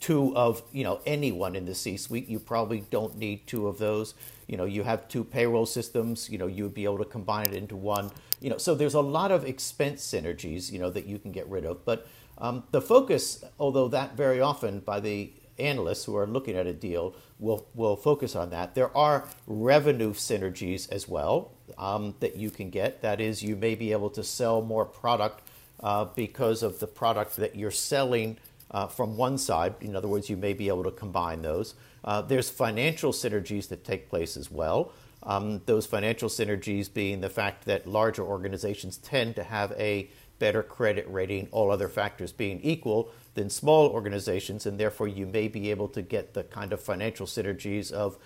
two 0.00 0.36
of 0.36 0.62
you 0.70 0.84
know 0.84 1.00
anyone 1.06 1.56
in 1.56 1.64
the 1.64 1.74
C-suite. 1.74 2.28
You 2.28 2.38
probably 2.38 2.84
don't 2.90 3.16
need 3.16 3.46
two 3.46 3.68
of 3.68 3.78
those. 3.78 4.12
You 4.48 4.58
know, 4.58 4.66
you 4.66 4.82
have 4.82 5.08
two 5.08 5.24
payroll 5.24 5.64
systems. 5.64 6.28
You 6.28 6.36
know, 6.36 6.46
you 6.46 6.64
would 6.64 6.74
be 6.74 6.84
able 6.84 6.98
to 6.98 7.06
combine 7.06 7.46
it 7.46 7.54
into 7.54 7.76
one. 7.76 8.10
You 8.38 8.50
know, 8.50 8.58
so 8.58 8.74
there's 8.74 8.92
a 8.92 9.00
lot 9.00 9.30
of 9.30 9.46
expense 9.46 10.04
synergies. 10.04 10.70
You 10.70 10.78
know, 10.78 10.90
that 10.90 11.06
you 11.06 11.18
can 11.18 11.32
get 11.32 11.48
rid 11.48 11.64
of, 11.64 11.86
but 11.86 12.06
um, 12.38 12.64
the 12.70 12.80
focus, 12.80 13.44
although 13.58 13.88
that 13.88 14.16
very 14.16 14.40
often 14.40 14.80
by 14.80 15.00
the 15.00 15.32
analysts 15.58 16.04
who 16.04 16.16
are 16.16 16.26
looking 16.26 16.56
at 16.56 16.66
a 16.66 16.72
deal 16.72 17.14
will, 17.38 17.66
will 17.74 17.96
focus 17.96 18.34
on 18.34 18.50
that. 18.50 18.74
There 18.74 18.94
are 18.96 19.28
revenue 19.46 20.12
synergies 20.12 20.90
as 20.90 21.08
well 21.08 21.52
um, 21.78 22.14
that 22.20 22.36
you 22.36 22.50
can 22.50 22.70
get. 22.70 23.02
That 23.02 23.20
is, 23.20 23.42
you 23.42 23.56
may 23.56 23.74
be 23.74 23.92
able 23.92 24.10
to 24.10 24.24
sell 24.24 24.62
more 24.62 24.84
product 24.84 25.42
uh, 25.80 26.06
because 26.06 26.62
of 26.62 26.80
the 26.80 26.86
product 26.86 27.36
that 27.36 27.56
you're 27.56 27.70
selling 27.70 28.38
uh, 28.70 28.86
from 28.86 29.16
one 29.16 29.38
side. 29.38 29.74
In 29.80 29.94
other 29.94 30.08
words, 30.08 30.28
you 30.28 30.36
may 30.36 30.52
be 30.52 30.68
able 30.68 30.84
to 30.84 30.90
combine 30.90 31.42
those. 31.42 31.74
Uh, 32.02 32.20
there's 32.20 32.50
financial 32.50 33.12
synergies 33.12 33.68
that 33.68 33.84
take 33.84 34.08
place 34.08 34.36
as 34.36 34.50
well. 34.50 34.92
Um, 35.22 35.62
those 35.64 35.86
financial 35.86 36.28
synergies 36.28 36.92
being 36.92 37.20
the 37.20 37.30
fact 37.30 37.64
that 37.64 37.86
larger 37.86 38.22
organizations 38.22 38.98
tend 38.98 39.36
to 39.36 39.44
have 39.44 39.72
a 39.72 40.10
better 40.38 40.62
credit 40.62 41.06
rating, 41.08 41.48
all 41.50 41.70
other 41.70 41.88
factors 41.88 42.32
being 42.32 42.60
equal, 42.62 43.10
than 43.34 43.50
small 43.50 43.88
organizations, 43.88 44.66
and 44.66 44.78
therefore 44.78 45.08
you 45.08 45.26
may 45.26 45.48
be 45.48 45.70
able 45.70 45.88
to 45.88 46.02
get 46.02 46.34
the 46.34 46.44
kind 46.44 46.72
of 46.72 46.80
financial 46.80 47.26
synergies 47.26 47.92
of, 47.92 48.16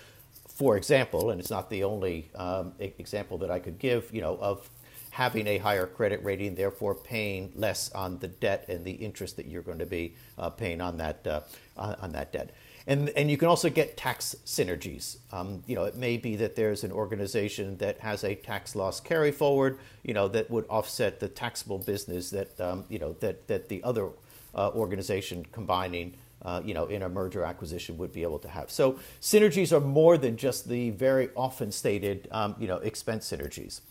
for 0.47 0.77
example, 0.77 1.31
and 1.31 1.41
it's 1.41 1.51
not 1.51 1.71
the 1.71 1.85
only 1.85 2.31
um, 2.35 2.73
example 2.79 3.39
that 3.39 3.51
I 3.51 3.59
could 3.59 3.79
give, 3.79 4.13
you 4.13 4.21
know, 4.21 4.37
of 4.41 4.69
having 5.11 5.47
a 5.47 5.59
higher 5.59 5.87
credit 5.87 6.23
rating, 6.23 6.55
therefore 6.55 6.95
paying 6.95 7.53
less 7.55 7.91
on 7.93 8.19
the 8.19 8.29
debt 8.29 8.67
and 8.69 8.85
the 8.85 8.93
interest 8.93 9.37
that 9.37 9.47
you're 9.47 9.63
going 9.63 9.79
to 9.79 9.87
be 9.87 10.15
uh, 10.37 10.51
paying 10.51 10.81
on 10.81 10.99
that 10.99 11.27
uh, 11.27 11.41
on 11.77 12.13
that 12.13 12.33
debt. 12.33 12.51
And, 12.89 13.11
and 13.11 13.31
you 13.31 13.37
can 13.37 13.49
also 13.49 13.69
get 13.69 13.99
tax 13.99 14.35
synergies. 14.47 15.19
Um, 15.31 15.63
you 15.67 15.75
know, 15.75 15.85
it 15.85 15.97
may 15.97 16.17
be 16.17 16.37
that 16.37 16.57
there's 16.57 16.85
an 16.85 16.91
organization 16.91 17.77
that 17.77 18.01
has 18.01 18.25
a 18.25 18.35
tax 18.35 18.75
loss 18.75 18.99
carry 18.99 19.31
forward, 19.31 19.79
you 20.03 20.15
know, 20.15 20.27
that 20.29 20.51
would 20.51 20.65
offset 20.71 21.21
the 21.21 21.29
taxable 21.29 21.79
business 21.79 22.31
that, 22.31 22.59
um, 22.59 22.87
you 22.89 22.99
know, 22.99 23.13
that, 23.21 23.47
that 23.49 23.69
the 23.69 23.85
other 23.85 24.09
uh, 24.55 24.71
organization 24.71 25.45
combining, 25.53 26.15
uh, 26.41 26.63
you 26.65 26.73
know, 26.73 26.87
in 26.87 27.03
a 27.03 27.11
merger 27.11 27.45
acquisition 27.45 27.99
would 27.99 28.11
be 28.11 28.23
able 28.23 28.39
to 28.39 28.49
have. 28.49 28.71
So 28.71 28.99
synergies 29.21 29.71
are 29.71 29.81
more 29.81 30.17
than 30.17 30.39
just 30.39 30.67
the 30.67 30.89
very 30.89 31.29
often 31.37 31.71
stated, 31.71 32.27
um, 32.31 32.57
you 32.59 32.67
know, 32.67 32.79
expense 32.79 33.31
synergies. 33.31 33.83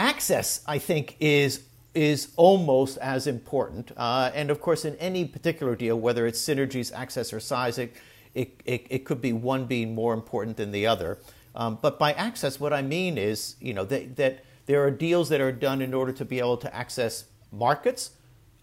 Access, 0.00 0.64
I 0.66 0.78
think, 0.78 1.14
is 1.20 1.62
is 1.94 2.32
almost 2.36 2.96
as 2.98 3.26
important. 3.26 3.92
Uh, 3.96 4.30
and 4.34 4.50
of 4.50 4.60
course, 4.60 4.84
in 4.84 4.96
any 4.96 5.24
particular 5.24 5.76
deal, 5.76 5.98
whether 5.98 6.26
it's 6.26 6.40
synergies, 6.40 6.92
access, 6.92 7.32
or 7.32 7.40
size, 7.40 7.78
it, 7.78 7.94
it, 8.34 8.56
it, 8.64 9.04
could 9.04 9.20
be 9.20 9.32
one 9.32 9.66
being 9.66 9.94
more 9.94 10.14
important 10.14 10.56
than 10.56 10.72
the 10.72 10.86
other. 10.86 11.18
Um, 11.54 11.78
but 11.82 11.98
by 11.98 12.12
access, 12.12 12.58
what 12.58 12.72
I 12.72 12.80
mean 12.80 13.18
is, 13.18 13.56
you 13.60 13.74
know, 13.74 13.84
that, 13.84 14.16
that 14.16 14.44
there 14.66 14.82
are 14.82 14.90
deals 14.90 15.28
that 15.28 15.40
are 15.40 15.52
done 15.52 15.82
in 15.82 15.92
order 15.92 16.12
to 16.12 16.24
be 16.24 16.38
able 16.38 16.56
to 16.58 16.74
access 16.74 17.24
markets, 17.50 18.12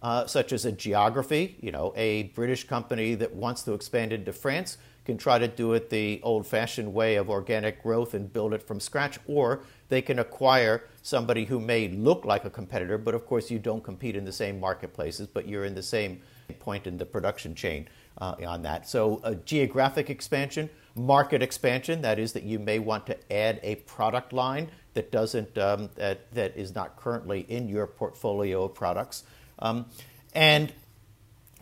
uh, 0.02 0.26
such 0.26 0.52
as 0.52 0.64
a 0.64 0.72
geography. 0.72 1.56
You 1.60 1.70
know, 1.70 1.92
a 1.94 2.24
British 2.34 2.64
company 2.66 3.14
that 3.14 3.34
wants 3.34 3.62
to 3.62 3.74
expand 3.74 4.12
into 4.12 4.32
France 4.32 4.76
can 5.04 5.16
try 5.16 5.38
to 5.38 5.48
do 5.48 5.72
it 5.72 5.90
the 5.90 6.20
old 6.22 6.46
fashioned 6.46 6.92
way 6.92 7.16
of 7.16 7.30
organic 7.30 7.82
growth 7.82 8.14
and 8.14 8.32
build 8.32 8.54
it 8.54 8.62
from 8.62 8.80
scratch, 8.80 9.18
or 9.26 9.62
they 9.88 10.02
can 10.02 10.18
acquire 10.18 10.84
somebody 11.02 11.44
who 11.44 11.58
may 11.58 11.88
look 11.88 12.24
like 12.24 12.44
a 12.44 12.50
competitor, 12.50 12.98
but 12.98 13.14
of 13.14 13.26
course 13.26 13.50
you 13.50 13.58
don't 13.58 13.82
compete 13.82 14.16
in 14.16 14.24
the 14.24 14.32
same 14.32 14.60
marketplaces, 14.60 15.26
but 15.26 15.48
you're 15.48 15.64
in 15.64 15.74
the 15.74 15.82
same 15.82 16.20
point 16.58 16.86
in 16.86 16.98
the 16.98 17.06
production 17.06 17.54
chain 17.54 17.88
uh, 18.18 18.34
on 18.46 18.62
that. 18.62 18.88
So, 18.88 19.20
a 19.24 19.34
geographic 19.34 20.10
expansion 20.10 20.68
market 20.94 21.42
expansion, 21.42 22.02
that 22.02 22.18
is, 22.18 22.32
that 22.32 22.42
you 22.42 22.58
may 22.58 22.78
want 22.78 23.06
to 23.06 23.32
add 23.32 23.60
a 23.62 23.76
product 23.76 24.32
line 24.32 24.70
that 24.94 25.12
doesn't 25.12 25.56
um, 25.56 25.88
that 25.96 26.32
that 26.34 26.56
is 26.56 26.74
not 26.74 26.96
currently 26.96 27.46
in 27.48 27.68
your 27.68 27.86
portfolio 27.86 28.64
of 28.64 28.74
products, 28.74 29.24
um, 29.60 29.86
and 30.34 30.72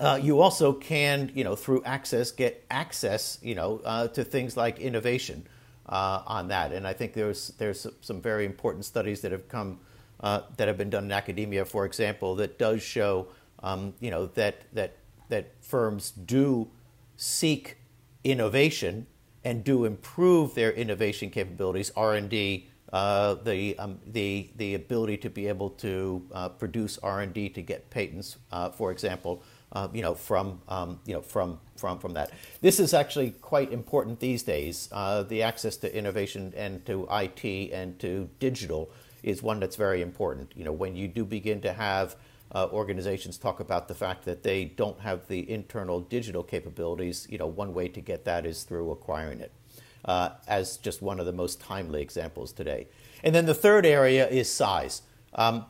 uh, 0.01 0.19
you 0.23 0.41
also 0.41 0.73
can, 0.73 1.31
you 1.35 1.43
know, 1.43 1.57
through 1.57 1.83
access, 1.85 2.31
get 2.31 2.65
access, 2.71 3.39
you 3.43 3.55
know, 3.55 3.81
uh, 3.85 4.09
to 4.09 4.23
things 4.23 4.57
like 4.57 4.79
innovation 4.79 5.47
uh, 5.89 6.23
on 6.27 6.49
that. 6.49 6.73
And 6.73 6.87
I 6.87 6.93
think 6.93 7.15
there's 7.15 7.49
there's 7.59 7.87
some 8.01 8.21
very 8.21 8.45
important 8.45 8.85
studies 8.85 9.23
that 9.23 9.33
have 9.33 9.49
come 9.49 9.81
uh, 10.21 10.43
that 10.57 10.69
have 10.69 10.79
been 10.79 10.91
done 10.91 11.05
in 11.05 11.13
academia, 11.13 11.65
for 11.65 11.85
example, 11.85 12.37
that 12.37 12.59
does 12.59 12.83
show, 12.83 13.29
um, 13.63 13.95
you 13.99 14.11
know, 14.11 14.27
that 14.27 14.63
that 14.73 14.97
that 15.31 15.53
firms 15.61 16.11
do 16.13 16.69
seek 17.17 17.79
innovation 18.23 19.07
and 19.45 19.65
do 19.65 19.85
improve 19.85 20.55
their 20.55 20.71
innovation 20.73 21.31
capabilities, 21.31 21.91
R 21.97 22.15
and 22.15 22.29
D. 22.29 22.69
Uh, 22.91 23.35
the 23.35 23.79
um, 23.79 23.99
the 24.07 24.49
the 24.57 24.75
ability 24.75 25.19
to 25.19 25.29
be 25.29 25.47
able 25.47 25.69
to 25.71 26.25
uh, 26.33 26.49
produce 26.49 26.99
R 27.03 27.21
and 27.21 27.35
D 27.35 27.49
to 27.51 27.61
get 27.61 27.91
patents, 27.91 28.39
for 28.77 28.91
example, 28.91 29.43
uh, 29.73 29.89
you 29.93 30.03
know, 30.03 30.15
from 30.15 30.61
um, 30.69 31.01
you 31.05 31.15
know 31.15 31.23
from 31.23 31.61
from 31.77 31.99
from 31.99 32.15
that. 32.15 32.31
This 32.61 32.81
is 32.81 32.95
actually 32.95 33.31
quite 33.31 33.73
important 33.73 34.21
these 34.21 34.43
days. 34.43 34.89
Uh, 34.93 35.23
the 35.23 35.43
access 35.43 35.77
to 35.79 35.97
innovation 35.97 36.53
and 36.57 36.85
to 36.87 37.07
IT 37.11 37.73
and 37.73 37.99
to 38.01 38.29
digital 38.39 38.91
is 39.23 39.43
one 39.43 39.61
that's 39.61 39.77
very 39.77 40.01
important. 40.01 40.53
You 40.57 40.65
know, 40.65 40.73
when 40.73 40.97
you 40.97 41.09
do 41.09 41.25
begin 41.25 41.61
to 41.63 41.73
have 41.73 42.17
uh, 42.55 42.69
organizations 42.73 43.37
talk 43.37 43.61
about 43.61 43.89
the 43.89 43.95
fact 43.95 44.25
that 44.25 44.43
they 44.43 44.65
don't 44.65 45.01
have 45.01 45.29
the 45.29 45.51
internal 45.51 46.01
digital 46.01 46.43
capabilities, 46.43 47.27
you 47.31 47.39
know, 47.39 47.47
one 47.47 47.75
way 47.75 47.89
to 47.89 48.01
get 48.01 48.25
that 48.25 48.47
is 48.47 48.63
through 48.63 48.91
acquiring 48.91 49.41
it. 49.41 49.53
Uh, 50.05 50.31
as 50.47 50.77
just 50.79 51.03
one 51.03 51.19
of 51.21 51.27
the 51.27 51.33
most 51.33 51.61
timely 51.61 52.01
examples 52.01 52.53
today. 52.53 52.87
And 53.23 53.35
then 53.35 53.47
the 53.47 53.55
third 53.55 53.85
area 53.85 54.29
is 54.29 54.51
size. 54.51 55.03
Um, 55.35 55.67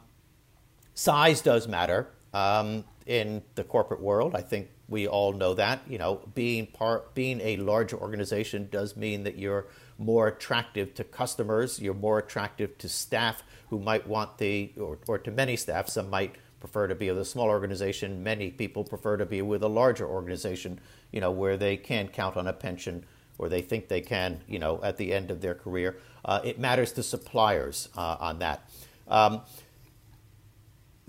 size 0.94 1.40
does 1.40 1.66
matter. 1.66 2.10
Um, 2.34 2.84
in 3.08 3.42
the 3.54 3.64
corporate 3.64 4.02
world. 4.02 4.36
I 4.36 4.42
think 4.42 4.68
we 4.86 5.08
all 5.08 5.32
know 5.32 5.54
that. 5.54 5.80
You 5.88 5.98
know, 5.98 6.20
being 6.34 6.66
part, 6.66 7.14
being 7.14 7.40
a 7.40 7.56
larger 7.56 7.96
organization 7.96 8.68
does 8.70 8.96
mean 8.96 9.24
that 9.24 9.36
you're 9.36 9.66
more 9.96 10.28
attractive 10.28 10.94
to 10.94 11.04
customers. 11.04 11.80
You're 11.80 11.94
more 11.94 12.18
attractive 12.18 12.76
to 12.78 12.88
staff 12.88 13.42
who 13.70 13.80
might 13.80 14.06
want 14.06 14.36
the, 14.38 14.72
or, 14.78 14.98
or 15.08 15.18
to 15.18 15.30
many 15.30 15.56
staff. 15.56 15.88
Some 15.88 16.10
might 16.10 16.36
prefer 16.60 16.86
to 16.86 16.94
be 16.94 17.08
with 17.08 17.18
a 17.18 17.24
small 17.24 17.48
organization. 17.48 18.22
Many 18.22 18.50
people 18.50 18.84
prefer 18.84 19.16
to 19.16 19.26
be 19.26 19.40
with 19.40 19.62
a 19.62 19.68
larger 19.68 20.06
organization. 20.06 20.78
You 21.10 21.22
know, 21.22 21.30
where 21.30 21.56
they 21.56 21.78
can 21.78 22.08
count 22.08 22.36
on 22.36 22.46
a 22.46 22.52
pension 22.52 23.06
or 23.38 23.48
they 23.48 23.62
think 23.62 23.88
they 23.88 24.02
can. 24.02 24.42
You 24.46 24.58
know, 24.58 24.80
at 24.82 24.98
the 24.98 25.14
end 25.14 25.30
of 25.30 25.40
their 25.40 25.54
career, 25.54 25.96
uh, 26.26 26.40
it 26.44 26.58
matters 26.58 26.92
to 26.92 27.02
suppliers 27.02 27.88
uh, 27.96 28.18
on 28.20 28.40
that. 28.40 28.68
Um, 29.08 29.40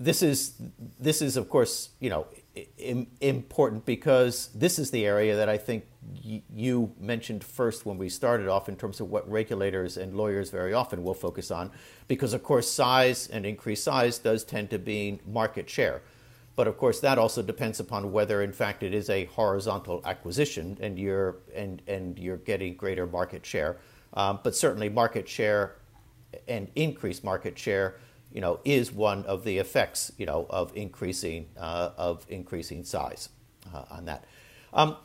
this 0.00 0.22
is 0.22 0.54
this 0.98 1.20
is 1.20 1.36
of 1.36 1.48
course 1.50 1.90
you 2.00 2.08
know 2.08 2.26
Im- 2.78 3.06
important 3.20 3.84
because 3.84 4.48
this 4.54 4.78
is 4.78 4.90
the 4.90 5.06
area 5.06 5.36
that 5.36 5.48
I 5.48 5.56
think 5.56 5.84
you 6.24 6.92
mentioned 6.98 7.44
first 7.44 7.86
when 7.86 7.96
we 7.96 8.08
started 8.08 8.48
off 8.48 8.68
in 8.68 8.74
terms 8.74 8.98
of 8.98 9.10
what 9.10 9.30
regulators 9.30 9.96
and 9.96 10.16
lawyers 10.16 10.50
very 10.50 10.72
often 10.72 11.04
will 11.04 11.14
focus 11.14 11.50
on 11.50 11.70
because 12.08 12.32
of 12.32 12.42
course 12.42 12.68
size 12.68 13.28
and 13.28 13.46
increased 13.46 13.84
size 13.84 14.18
does 14.18 14.42
tend 14.42 14.70
to 14.70 14.78
be 14.78 15.20
market 15.26 15.70
share. 15.70 16.02
But 16.56 16.66
of 16.66 16.76
course 16.76 17.00
that 17.00 17.18
also 17.18 17.42
depends 17.42 17.78
upon 17.78 18.10
whether 18.10 18.42
in 18.42 18.52
fact 18.52 18.82
it 18.82 18.94
is 18.94 19.10
a 19.10 19.26
horizontal 19.26 20.00
acquisition 20.04 20.78
and 20.80 20.98
you're 20.98 21.36
and 21.54 21.82
and 21.86 22.18
you're 22.18 22.38
getting 22.38 22.74
greater 22.74 23.06
market 23.06 23.44
share. 23.44 23.76
Um, 24.14 24.40
but 24.42 24.56
certainly 24.56 24.88
market 24.88 25.28
share 25.28 25.76
and 26.48 26.68
increased 26.74 27.22
market 27.22 27.58
share 27.58 27.96
you 28.32 28.40
know, 28.40 28.60
is 28.64 28.92
one 28.92 29.24
of 29.24 29.44
the 29.44 29.58
effects, 29.58 30.12
you 30.16 30.26
know, 30.26 30.46
of 30.50 30.72
increasing 30.76 31.46
uh, 31.56 31.90
of 31.96 32.24
increasing 32.28 32.84
size 32.84 33.28
uh, 33.74 33.84
on 33.90 34.04
that. 34.06 34.24
Um, 34.72 34.96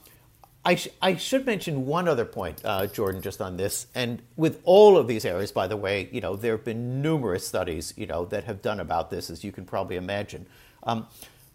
I, 0.63 0.75
sh- 0.75 0.87
I, 0.99 1.15
should 1.15 1.45
mention 1.45 1.85
one 1.85 2.07
other 2.07 2.25
point, 2.25 2.61
uh, 2.65 2.87
Jordan, 2.87 3.21
just 3.21 3.39
on 3.39 3.55
this. 3.55 3.85
And 3.93 4.23
with 4.35 4.61
all 4.63 4.97
of 4.97 5.07
these 5.07 5.23
areas, 5.23 5.51
by 5.51 5.67
the 5.67 5.77
way, 5.77 6.09
you 6.11 6.21
know, 6.21 6.35
there 6.35 6.55
have 6.55 6.65
been 6.65 7.03
numerous 7.03 7.47
studies, 7.47 7.93
you 7.95 8.07
know, 8.07 8.25
that 8.25 8.45
have 8.45 8.63
done 8.63 8.79
about 8.79 9.11
this, 9.11 9.29
as 9.29 9.43
you 9.43 9.51
can 9.51 9.65
probably 9.65 9.95
imagine. 9.95 10.47
Um, 10.81 11.05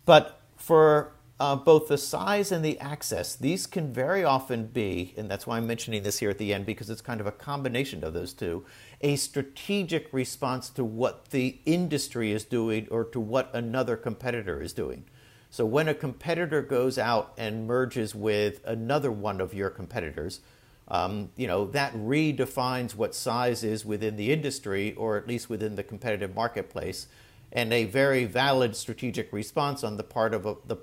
but 0.05 0.41
for 0.57 1.12
uh, 1.40 1.56
both 1.56 1.88
the 1.88 1.97
size 1.97 2.52
and 2.52 2.62
the 2.62 2.78
access, 2.80 3.35
these 3.35 3.66
can 3.66 3.90
very 3.94 4.23
often 4.23 4.66
be, 4.66 5.14
and 5.16 5.30
that's 5.30 5.47
why 5.47 5.56
I'm 5.56 5.66
mentioning 5.66 6.02
this 6.02 6.18
here 6.18 6.28
at 6.28 6.37
the 6.37 6.52
end, 6.52 6.66
because 6.66 6.90
it's 6.90 7.00
kind 7.00 7.18
of 7.18 7.26
a 7.26 7.32
combination 7.32 8.04
of 8.04 8.12
those 8.12 8.35
two 8.35 8.64
a 9.00 9.16
strategic 9.16 10.12
response 10.12 10.68
to 10.68 10.85
what 10.85 11.30
the 11.30 11.59
industry 11.64 12.32
is 12.32 12.44
doing 12.44 12.87
or 12.90 13.02
to 13.02 13.18
what 13.18 13.50
another 13.54 13.97
competitor 13.97 14.61
is 14.61 14.75
doing. 14.75 15.04
So 15.49 15.64
when 15.64 15.88
a 15.88 15.94
competitor 15.94 16.61
goes 16.61 16.99
out 16.99 17.32
and 17.38 17.66
merges 17.66 18.14
with 18.14 18.61
another 18.66 19.11
one 19.11 19.40
of 19.40 19.54
your 19.54 19.70
competitors, 19.70 20.40
um, 20.88 21.30
you 21.37 21.47
know 21.47 21.64
that 21.68 21.94
redefines 21.94 22.94
what 22.94 23.14
size 23.14 23.64
is 23.64 23.87
within 23.87 24.16
the 24.16 24.30
industry 24.30 24.92
or 24.94 25.16
at 25.16 25.26
least 25.26 25.49
within 25.49 25.76
the 25.76 25.82
competitive 25.82 26.35
marketplace, 26.35 27.06
and 27.52 27.73
a 27.73 27.85
very 27.85 28.25
valid 28.25 28.76
strategic 28.76 29.33
response 29.33 29.83
on 29.85 29.97
the 29.97 30.04
part 30.04 30.35
of 30.35 30.42
the 30.66 30.76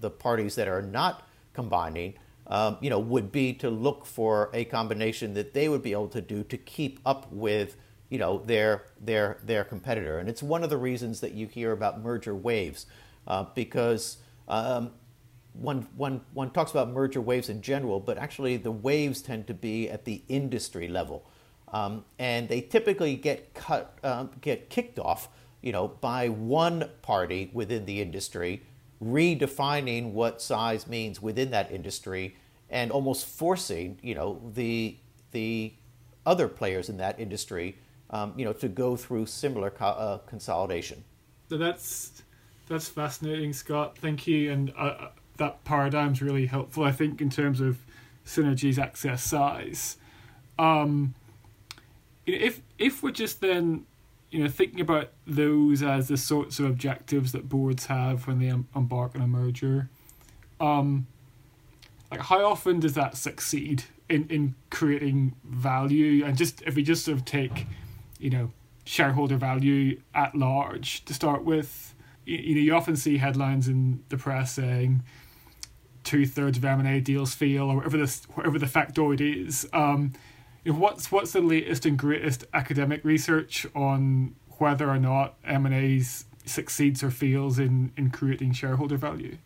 the 0.00 0.10
parties 0.10 0.54
that 0.54 0.68
are 0.68 0.82
not 0.82 1.26
combining 1.52 2.14
um, 2.46 2.76
you 2.80 2.90
know, 2.90 2.98
would 2.98 3.32
be 3.32 3.52
to 3.54 3.70
look 3.70 4.04
for 4.04 4.50
a 4.52 4.64
combination 4.64 5.34
that 5.34 5.54
they 5.54 5.68
would 5.68 5.82
be 5.82 5.92
able 5.92 6.08
to 6.08 6.20
do 6.20 6.42
to 6.44 6.56
keep 6.56 7.00
up 7.06 7.32
with, 7.32 7.76
you 8.10 8.18
know, 8.18 8.42
their 8.44 8.84
their 9.00 9.38
their 9.42 9.64
competitor. 9.64 10.18
And 10.18 10.28
it's 10.28 10.42
one 10.42 10.64
of 10.64 10.70
the 10.70 10.76
reasons 10.76 11.20
that 11.20 11.32
you 11.32 11.46
hear 11.46 11.72
about 11.72 12.02
merger 12.02 12.34
waves, 12.34 12.86
uh, 13.26 13.44
because 13.54 14.18
um, 14.48 14.90
one, 15.54 15.86
one, 15.96 16.22
one 16.34 16.50
talks 16.50 16.70
about 16.70 16.90
merger 16.90 17.20
waves 17.20 17.48
in 17.48 17.62
general, 17.62 18.00
but 18.00 18.18
actually 18.18 18.56
the 18.56 18.72
waves 18.72 19.22
tend 19.22 19.46
to 19.46 19.54
be 19.54 19.88
at 19.88 20.04
the 20.04 20.22
industry 20.28 20.88
level. 20.88 21.24
Um, 21.68 22.04
and 22.18 22.48
they 22.48 22.60
typically 22.60 23.16
get 23.16 23.54
cut, 23.54 23.98
uh, 24.02 24.24
get 24.42 24.68
kicked 24.68 24.98
off, 24.98 25.28
you 25.62 25.72
know, 25.72 25.88
by 25.88 26.28
one 26.28 26.90
party 27.02 27.50
within 27.52 27.86
the 27.86 28.00
industry, 28.02 28.62
redefining 29.02 30.12
what 30.12 30.42
size 30.42 30.86
means 30.86 31.22
within 31.22 31.50
that 31.52 31.70
industry, 31.72 32.36
and 32.68 32.90
almost 32.90 33.26
forcing 33.26 33.98
you 34.02 34.14
know 34.14 34.40
the 34.54 34.96
the 35.30 35.72
other 36.26 36.48
players 36.48 36.88
in 36.88 36.98
that 36.98 37.18
industry 37.18 37.76
um, 38.10 38.32
you 38.36 38.44
know 38.44 38.52
to 38.52 38.68
go 38.68 38.96
through 38.96 39.26
similar 39.26 39.70
co- 39.70 39.86
uh, 39.86 40.18
consolidation. 40.18 41.04
So 41.48 41.56
that's 41.56 42.22
that's 42.68 42.88
fascinating, 42.88 43.52
Scott. 43.52 43.98
Thank 43.98 44.26
you, 44.26 44.52
and 44.52 44.72
uh, 44.76 44.82
uh 44.82 45.08
that 45.38 45.64
paradigm's 45.64 46.20
really 46.20 46.46
helpful. 46.46 46.84
I 46.84 46.92
think 46.92 47.20
in 47.20 47.30
terms 47.30 47.60
of 47.60 47.78
synergies, 48.26 48.78
access, 48.78 49.22
size. 49.22 49.96
Um, 50.58 51.14
if 52.26 52.60
if 52.78 53.02
we're 53.02 53.10
just 53.10 53.40
then 53.40 53.86
you 54.32 54.42
know 54.42 54.48
thinking 54.48 54.80
about 54.80 55.10
those 55.26 55.82
as 55.82 56.08
the 56.08 56.16
sorts 56.16 56.58
of 56.58 56.64
objectives 56.64 57.32
that 57.32 57.48
boards 57.48 57.86
have 57.86 58.26
when 58.26 58.38
they 58.38 58.48
embark 58.48 59.14
on 59.14 59.20
a 59.20 59.26
merger 59.26 59.88
um, 60.58 61.06
like 62.10 62.20
how 62.20 62.44
often 62.44 62.80
does 62.80 62.94
that 62.94 63.16
succeed 63.16 63.84
in 64.08 64.26
in 64.28 64.54
creating 64.70 65.34
value 65.44 66.24
and 66.24 66.36
just 66.36 66.62
if 66.62 66.74
we 66.74 66.82
just 66.82 67.04
sort 67.04 67.16
of 67.16 67.24
take 67.24 67.66
you 68.18 68.30
know 68.30 68.50
shareholder 68.84 69.36
value 69.36 70.00
at 70.14 70.34
large 70.34 71.04
to 71.04 71.14
start 71.14 71.44
with 71.44 71.94
you, 72.24 72.36
you 72.38 72.54
know 72.54 72.60
you 72.60 72.74
often 72.74 72.96
see 72.96 73.18
headlines 73.18 73.68
in 73.68 74.02
the 74.08 74.16
press 74.16 74.52
saying 74.52 75.02
two 76.04 76.26
thirds 76.26 76.58
of 76.58 76.64
M 76.64 76.80
and 76.80 76.88
A 76.88 77.00
deals 77.00 77.34
fail 77.34 77.70
or 77.70 77.76
whatever 77.76 77.96
this 77.96 78.24
whatever 78.34 78.58
the 78.58 78.66
factoid 78.66 79.20
is. 79.20 79.68
Um, 79.72 80.12
what's 80.64 81.10
what's 81.10 81.32
the 81.32 81.40
latest 81.40 81.86
and 81.86 81.98
greatest 81.98 82.44
academic 82.54 83.04
research 83.04 83.66
on 83.74 84.34
whether 84.58 84.88
or 84.88 84.98
not 84.98 85.34
M 85.44 85.66
and 85.66 85.74
A's 85.74 86.24
succeeds 86.44 87.02
or 87.02 87.10
fails 87.10 87.58
in 87.58 87.92
in 87.96 88.10
creating 88.10 88.52
shareholder 88.52 88.96
value? 88.96 89.38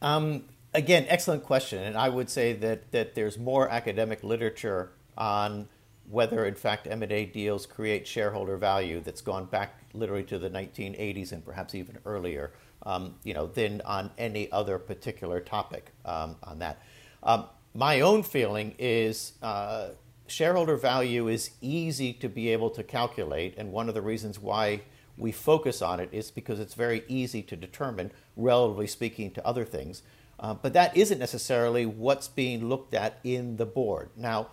Um, 0.00 0.44
again, 0.74 1.06
excellent 1.08 1.44
question. 1.44 1.82
And 1.82 1.96
I 1.96 2.08
would 2.08 2.30
say 2.30 2.52
that, 2.54 2.92
that 2.92 3.14
there's 3.14 3.38
more 3.38 3.68
academic 3.68 4.22
literature 4.22 4.92
on 5.16 5.68
whether, 6.08 6.46
in 6.46 6.54
fact, 6.54 6.86
M&A 6.90 7.26
deals 7.26 7.66
create 7.66 8.06
shareholder 8.06 8.56
value 8.56 9.00
that's 9.00 9.20
gone 9.20 9.44
back 9.44 9.74
literally 9.92 10.22
to 10.24 10.38
the 10.38 10.48
1980s 10.48 11.32
and 11.32 11.44
perhaps 11.44 11.74
even 11.74 11.98
earlier, 12.06 12.52
um, 12.84 13.14
you 13.24 13.34
know, 13.34 13.46
than 13.46 13.82
on 13.84 14.10
any 14.16 14.50
other 14.50 14.78
particular 14.78 15.40
topic 15.40 15.92
um, 16.06 16.36
on 16.42 16.60
that. 16.60 16.80
Um, 17.22 17.46
my 17.74 18.00
own 18.00 18.22
feeling 18.22 18.74
is 18.78 19.32
uh, 19.42 19.90
shareholder 20.26 20.76
value 20.76 21.28
is 21.28 21.50
easy 21.60 22.12
to 22.14 22.28
be 22.28 22.50
able 22.50 22.70
to 22.70 22.82
calculate, 22.82 23.54
and 23.56 23.72
one 23.72 23.88
of 23.88 23.94
the 23.94 24.02
reasons 24.02 24.38
why 24.38 24.82
we 25.16 25.32
focus 25.32 25.82
on 25.82 26.00
it 26.00 26.08
is 26.12 26.30
because 26.30 26.60
it's 26.60 26.74
very 26.74 27.02
easy 27.08 27.42
to 27.42 27.56
determine, 27.56 28.12
relatively 28.36 28.86
speaking 28.86 29.30
to 29.32 29.46
other 29.46 29.64
things. 29.64 30.02
Uh, 30.40 30.54
but 30.54 30.72
that 30.72 30.96
isn't 30.96 31.18
necessarily 31.18 31.84
what's 31.84 32.28
being 32.28 32.68
looked 32.68 32.94
at 32.94 33.18
in 33.24 33.56
the 33.56 33.66
board. 33.66 34.10
Now, 34.16 34.48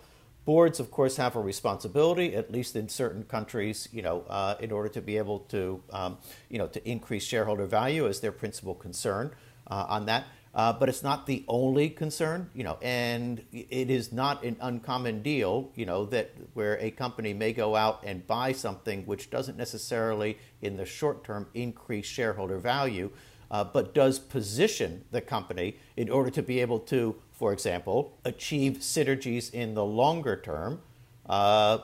boards, 0.46 0.80
of 0.80 0.90
course, 0.90 1.18
have 1.18 1.36
a 1.36 1.40
responsibility, 1.40 2.36
at 2.36 2.52
least 2.52 2.76
in 2.76 2.90
certain 2.90 3.24
countries, 3.24 3.88
you 3.92 4.02
know, 4.02 4.24
uh, 4.28 4.56
in 4.60 4.72
order 4.72 4.90
to 4.90 5.02
be 5.02 5.18
able 5.18 5.40
to, 5.40 5.84
um, 5.92 6.18
you 6.50 6.58
know, 6.58 6.68
to 6.68 6.90
increase 6.90 7.24
shareholder 7.24 7.66
value 7.66 8.08
as 8.08 8.20
their 8.22 8.32
principal 8.32 8.74
concern 8.74 9.32
uh, 9.68 9.86
on 9.88 10.06
that. 10.08 10.26
Uh, 10.56 10.72
but 10.72 10.88
it's 10.88 11.04
not 11.04 11.28
the 11.28 11.44
only 11.50 11.90
concern, 11.90 12.50
you 12.56 12.64
know, 12.64 12.78
and 12.82 13.44
it 13.52 13.90
is 13.90 14.14
not 14.14 14.42
an 14.42 14.56
uncommon 14.62 15.22
deal, 15.22 15.70
you 15.76 15.86
know, 15.86 16.06
that 16.06 16.32
where 16.54 16.80
a 16.80 16.90
company 16.90 17.34
may 17.34 17.52
go 17.52 17.76
out 17.76 18.02
and 18.06 18.26
buy 18.26 18.54
something 18.54 19.06
which 19.06 19.30
doesn't 19.30 19.58
necessarily, 19.58 20.38
in 20.62 20.78
the 20.78 20.86
short 20.86 21.26
term, 21.26 21.46
increase 21.54 22.06
shareholder 22.06 22.58
value, 22.58 23.12
uh, 23.52 23.66
but 23.66 23.94
does 23.94 24.18
position 24.18 25.04
the 25.12 25.20
company 25.20 25.76
in 25.98 26.10
order 26.10 26.30
to 26.30 26.42
be 26.42 26.62
able 26.62 26.80
to, 26.80 27.16
for 27.34 27.52
example, 27.52 28.18
achieve 28.24 28.78
synergies 28.78 29.54
in 29.54 29.74
the 29.74 29.84
longer 29.84 30.38
term. 30.38 30.82
Uh, 31.26 31.80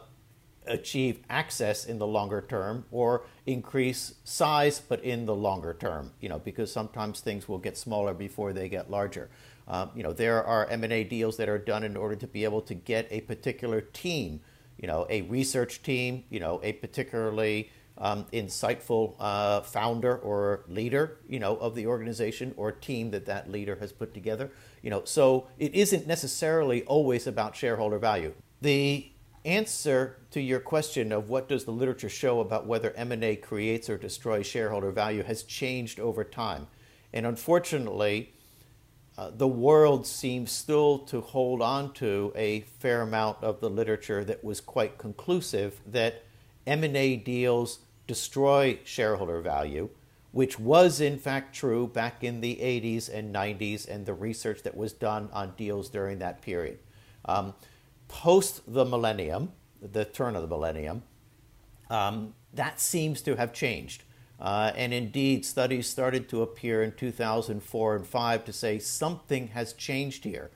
achieve 0.71 1.19
access 1.29 1.85
in 1.85 1.99
the 1.99 2.07
longer 2.07 2.43
term 2.47 2.85
or 2.91 3.23
increase 3.45 4.15
size 4.23 4.79
but 4.79 5.03
in 5.03 5.25
the 5.25 5.35
longer 5.35 5.73
term 5.73 6.11
you 6.19 6.29
know 6.29 6.39
because 6.39 6.71
sometimes 6.71 7.19
things 7.19 7.47
will 7.47 7.57
get 7.57 7.77
smaller 7.77 8.13
before 8.13 8.53
they 8.53 8.69
get 8.69 8.89
larger. 8.89 9.29
Uh, 9.67 9.87
you 9.95 10.03
know 10.03 10.11
there 10.11 10.43
are 10.43 10.65
m&a 10.67 11.03
deals 11.03 11.37
that 11.37 11.47
are 11.47 11.59
done 11.59 11.83
in 11.83 11.95
order 11.95 12.15
to 12.15 12.27
be 12.27 12.43
able 12.43 12.61
to 12.61 12.73
get 12.73 13.07
a 13.11 13.21
particular 13.21 13.79
team 13.81 14.41
you 14.77 14.87
know 14.87 15.05
a 15.09 15.21
research 15.23 15.81
team 15.83 16.23
you 16.29 16.39
know 16.39 16.59
a 16.63 16.73
particularly 16.73 17.69
um, 17.97 18.25
insightful 18.33 19.15
uh, 19.19 19.61
founder 19.61 20.17
or 20.17 20.63
leader 20.67 21.17
you 21.29 21.39
know 21.39 21.55
of 21.57 21.75
the 21.75 21.85
organization 21.85 22.53
or 22.57 22.71
team 22.71 23.11
that 23.11 23.25
that 23.27 23.51
leader 23.51 23.75
has 23.75 23.91
put 23.91 24.13
together 24.13 24.51
you 24.81 24.89
know. 24.89 25.03
So 25.05 25.47
it 25.57 25.73
isn't 25.73 26.07
necessarily 26.07 26.83
always 26.83 27.27
about 27.27 27.55
shareholder 27.55 27.99
value. 27.99 28.33
The 28.61 29.10
answer 29.43 30.17
to 30.31 30.41
your 30.41 30.59
question 30.59 31.11
of 31.11 31.29
what 31.29 31.49
does 31.49 31.65
the 31.65 31.71
literature 31.71 32.09
show 32.09 32.39
about 32.39 32.67
whether 32.67 32.91
M&A 32.93 33.35
creates 33.35 33.89
or 33.89 33.97
destroys 33.97 34.45
shareholder 34.45 34.91
value 34.91 35.23
has 35.23 35.43
changed 35.43 35.99
over 35.99 36.23
time. 36.23 36.67
And 37.13 37.25
unfortunately, 37.25 38.33
uh, 39.17 39.31
the 39.35 39.47
world 39.47 40.07
seems 40.07 40.51
still 40.51 40.99
to 40.99 41.21
hold 41.21 41.61
on 41.61 41.93
to 41.93 42.31
a 42.35 42.61
fair 42.79 43.01
amount 43.01 43.43
of 43.43 43.59
the 43.59 43.69
literature 43.69 44.23
that 44.23 44.43
was 44.43 44.61
quite 44.61 44.97
conclusive 44.97 45.81
that 45.85 46.23
M&A 46.65 47.17
deals 47.17 47.79
destroy 48.07 48.79
shareholder 48.83 49.41
value, 49.41 49.89
which 50.31 50.59
was 50.59 51.01
in 51.01 51.17
fact 51.17 51.53
true 51.55 51.87
back 51.87 52.23
in 52.23 52.41
the 52.41 52.55
80s 52.55 53.13
and 53.13 53.33
90s 53.33 53.87
and 53.87 54.05
the 54.05 54.13
research 54.13 54.63
that 54.63 54.77
was 54.77 54.93
done 54.93 55.29
on 55.33 55.53
deals 55.57 55.89
during 55.89 56.19
that 56.19 56.41
period. 56.41 56.79
Um, 57.25 57.53
post 58.11 58.61
the 58.67 58.85
millennium, 58.85 59.53
the 59.81 60.05
turn 60.05 60.35
of 60.35 60.41
the 60.41 60.47
millennium, 60.47 61.01
um, 61.89 62.33
that 62.53 62.79
seems 62.79 63.21
to 63.21 63.37
have 63.37 63.53
changed. 63.53 64.03
Uh, 64.39 64.71
and 64.75 64.93
indeed, 64.93 65.45
studies 65.45 65.87
started 65.87 66.27
to 66.27 66.41
appear 66.41 66.83
in 66.83 66.91
2004 66.91 67.95
and 67.95 68.05
5 68.05 68.45
to 68.45 68.53
say 68.53 68.79
something 68.79 69.47
has 69.49 69.73
changed 69.73 70.23
here. 70.25 70.51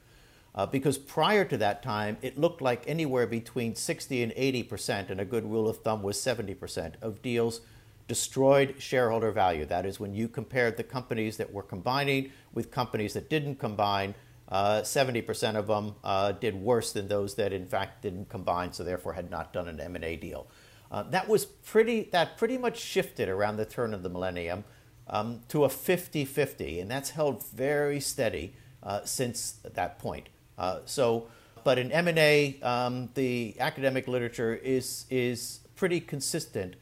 Uh, 0.54 0.66
because 0.66 0.98
prior 0.98 1.46
to 1.46 1.58
that 1.58 1.82
time, 1.82 2.18
it 2.22 2.38
looked 2.38 2.62
like 2.62 2.84
anywhere 2.88 3.28
between 3.28 3.76
60 3.76 4.24
and 4.24 4.34
80 4.36 4.64
percent, 4.64 5.10
and 5.10 5.20
a 5.20 5.26
good 5.26 5.50
rule 5.50 5.68
of 5.68 5.78
thumb 5.78 6.02
was 6.02 6.20
70 6.22 6.54
percent, 6.56 6.96
of 7.02 7.22
deals 7.22 7.62
destroyed 8.08 8.76
shareholder 8.78 9.32
value. 9.32 9.66
That 9.66 9.86
is, 9.86 10.00
when 10.00 10.14
you 10.14 10.28
compared 10.28 10.78
the 10.78 10.84
companies 10.84 11.38
that 11.38 11.52
were 11.52 11.64
combining 11.64 12.32
with 12.54 12.72
companies 12.72 13.14
that 13.14 13.30
didn't 13.30 13.56
combine, 13.56 14.16
70% 14.52 15.56
of 15.56 15.68
them 15.68 15.96
uh, 16.04 16.32
did 16.34 16.56
worse 16.56 16.94
than 16.94 17.08
those 17.08 17.36
that 17.36 17.54
in 17.54 17.66
fact 17.66 18.02
didn't 18.02 18.30
combine, 18.30 18.74
so 18.74 18.84
therefore 18.84 19.14
had 19.14 19.32
not 19.32 19.54
done 19.54 19.68
an 19.68 19.80
M&A 19.80 20.16
deal. 20.16 20.48
Uh, 20.92 21.04
that 21.04 21.28
was 21.28 21.46
pretty, 21.46 22.04
that 22.12 22.38
pretty 22.38 22.58
much 22.58 22.80
shifted 22.80 23.28
around 23.28 23.58
the 23.58 23.66
turn 23.66 23.94
of 23.94 24.04
the 24.04 24.10
millennium 24.10 24.64
um, 25.08 25.42
to 25.50 25.66
a 25.66 25.68
50-50, 25.68 26.82
and 26.82 26.90
that's 26.90 27.12
held 27.12 27.46
very 27.48 28.00
steady 28.00 28.54
uh, 28.84 29.04
since 29.04 29.54
that 29.64 30.00
point. 30.00 30.30
Uh, 30.58 30.80
so, 30.86 31.28
but 31.64 31.80
in 31.80 31.92
M&A, 31.92 32.60
um, 32.62 33.10
the 33.16 33.56
academic 33.60 34.08
literature 34.08 34.54
is, 34.54 35.06
is 35.10 35.60
pretty 35.76 36.00
consistent 36.00 36.76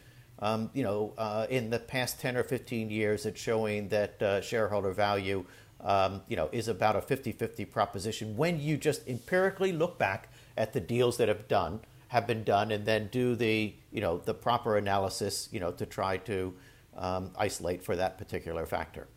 um, 0.43 0.69
you 0.73 0.83
know, 0.83 1.13
uh, 1.17 1.47
in 1.49 1.69
the 1.69 1.79
past 1.79 2.19
10 2.19 2.35
or 2.35 2.43
15 2.43 2.89
years, 2.89 3.25
it's 3.25 3.39
showing 3.39 3.87
that 3.87 4.21
uh, 4.21 4.41
shareholder 4.41 4.91
value 4.91 5.45
um, 5.83 6.21
you 6.27 6.35
know, 6.35 6.49
is 6.51 6.67
about 6.67 6.95
a 6.95 6.99
50-50 6.99 7.69
proposition 7.69 8.37
when 8.37 8.59
you 8.59 8.77
just 8.77 9.07
empirically 9.07 9.71
look 9.71 9.99
back 9.99 10.29
at 10.57 10.73
the 10.73 10.79
deals 10.79 11.17
that 11.17 11.27
have 11.27 11.47
done 11.47 11.81
have 12.13 12.27
been 12.27 12.43
done 12.43 12.71
and 12.71 12.85
then 12.85 13.09
do 13.11 13.35
the 13.35 13.73
you 13.91 13.99
know 13.99 14.19
the 14.19 14.35
proper 14.35 14.77
analysis 14.77 15.49
you 15.51 15.59
know 15.59 15.71
to 15.71 15.83
try 15.83 16.15
to 16.15 16.53
um, 16.95 17.31
isolate 17.35 17.83
for 17.83 17.95
that 17.95 18.19
particular 18.19 18.67
factor. 18.67 19.07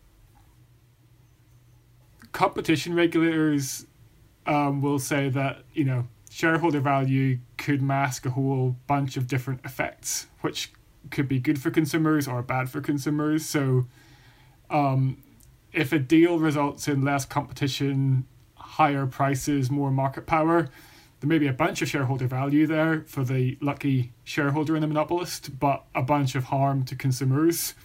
Competition 2.31 2.95
regulators 2.95 3.85
um, 4.47 4.81
will 4.81 4.97
say 4.97 5.29
that 5.29 5.59
you 5.73 5.83
know 5.83 6.07
shareholder 6.31 6.79
value 6.79 7.37
could 7.57 7.83
mask 7.83 8.25
a 8.25 8.31
whole 8.31 8.75
bunch 8.87 9.15
of 9.15 9.27
different 9.27 9.63
effects, 9.63 10.25
which 10.41 10.71
could 11.11 11.27
be 11.27 11.39
good 11.39 11.61
for 11.61 11.69
consumers 11.69 12.27
or 12.27 12.41
bad 12.41 12.67
for 12.67 12.81
consumers. 12.81 13.45
So 13.45 13.85
um, 14.71 15.21
if 15.77 15.93
a 15.93 15.99
deal 15.99 16.39
results 16.39 16.87
in 16.87 17.03
less 17.03 17.23
competition, 17.23 18.25
higher 18.55 19.05
prices, 19.05 19.69
more 19.69 19.91
market 19.91 20.25
power, 20.25 20.69
there 21.19 21.27
may 21.27 21.37
be 21.37 21.47
a 21.47 21.53
bunch 21.53 21.83
of 21.83 21.87
shareholder 21.87 22.25
value 22.25 22.65
there 22.65 23.03
for 23.07 23.23
the 23.23 23.57
lucky 23.61 24.11
shareholder 24.23 24.73
and 24.73 24.83
the 24.83 24.87
monopolist, 24.87 25.59
but 25.59 25.85
a 25.93 26.01
bunch 26.01 26.33
of 26.33 26.45
harm 26.45 26.83
to 26.85 26.95
consumers, 26.95 27.75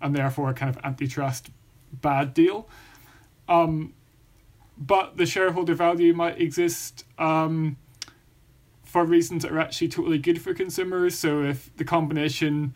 and 0.00 0.14
therefore 0.14 0.48
a 0.48 0.54
kind 0.54 0.74
of 0.74 0.82
antitrust 0.84 1.50
bad 1.92 2.32
deal. 2.34 2.68
Um, 3.48 3.94
but 4.78 5.16
the 5.16 5.26
shareholder 5.26 5.74
value 5.74 6.14
might 6.14 6.40
exist 6.40 7.04
um, 7.18 7.76
for 8.84 9.04
reasons 9.04 9.42
that 9.42 9.50
are 9.50 9.58
actually 9.58 9.88
totally 9.88 10.18
good 10.18 10.40
for 10.40 10.54
consumers. 10.54 11.18
So 11.18 11.42
if 11.42 11.74
the 11.76 11.84
combination 11.84 12.74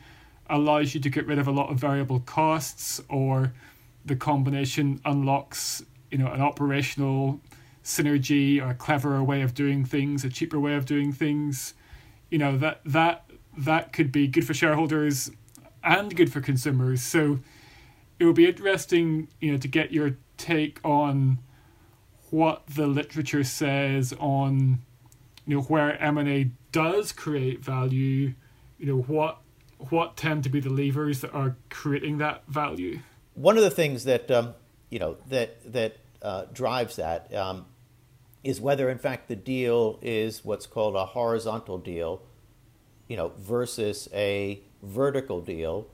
allows 0.50 0.94
you 0.94 1.00
to 1.00 1.08
get 1.08 1.26
rid 1.26 1.38
of 1.38 1.46
a 1.46 1.52
lot 1.52 1.70
of 1.70 1.78
variable 1.78 2.20
costs 2.20 3.00
or 3.08 3.52
the 4.04 4.16
combination 4.16 5.00
unlocks 5.04 5.82
you 6.10 6.18
know 6.18 6.30
an 6.30 6.40
operational 6.40 7.40
synergy 7.82 8.62
or 8.62 8.70
a 8.70 8.74
cleverer 8.74 9.22
way 9.22 9.42
of 9.42 9.54
doing 9.54 9.84
things, 9.84 10.24
a 10.24 10.30
cheaper 10.30 10.58
way 10.58 10.74
of 10.74 10.86
doing 10.86 11.12
things, 11.12 11.74
you 12.30 12.38
know 12.38 12.56
that 12.58 12.80
that 12.84 13.30
that 13.56 13.92
could 13.92 14.10
be 14.10 14.26
good 14.26 14.46
for 14.46 14.54
shareholders 14.54 15.30
and 15.82 16.14
good 16.16 16.32
for 16.32 16.40
consumers. 16.40 17.02
So 17.02 17.40
it 18.18 18.24
would 18.24 18.34
be 18.34 18.46
interesting, 18.46 19.28
you 19.40 19.52
know, 19.52 19.58
to 19.58 19.68
get 19.68 19.92
your 19.92 20.16
take 20.36 20.80
on 20.84 21.38
what 22.30 22.66
the 22.66 22.86
literature 22.86 23.44
says 23.44 24.12
on 24.18 24.80
you 25.46 25.56
know 25.56 25.62
where 25.62 26.00
M&A 26.02 26.50
does 26.72 27.12
create 27.12 27.62
value, 27.62 28.34
you 28.78 28.86
know, 28.86 29.00
what 29.02 29.38
what 29.90 30.16
tend 30.16 30.42
to 30.44 30.48
be 30.48 30.60
the 30.60 30.70
levers 30.70 31.20
that 31.20 31.32
are 31.34 31.56
creating 31.68 32.18
that 32.18 32.46
value 32.46 33.00
one 33.34 33.56
of 33.56 33.62
the 33.64 33.70
things 33.70 34.04
that 34.04 34.30
um, 34.30 34.54
you 34.90 34.98
know 34.98 35.16
that 35.28 35.72
that 35.72 35.96
uh, 36.22 36.46
drives 36.52 36.96
that 36.96 37.32
um, 37.34 37.66
is 38.42 38.60
whether, 38.60 38.88
in 38.88 38.98
fact, 38.98 39.28
the 39.28 39.36
deal 39.36 39.98
is 40.02 40.44
what's 40.44 40.66
called 40.66 40.94
a 40.94 41.06
horizontal 41.06 41.78
deal, 41.78 42.22
you 43.08 43.16
know, 43.16 43.32
versus 43.38 44.08
a 44.12 44.60
vertical 44.82 45.40
deal, 45.40 45.86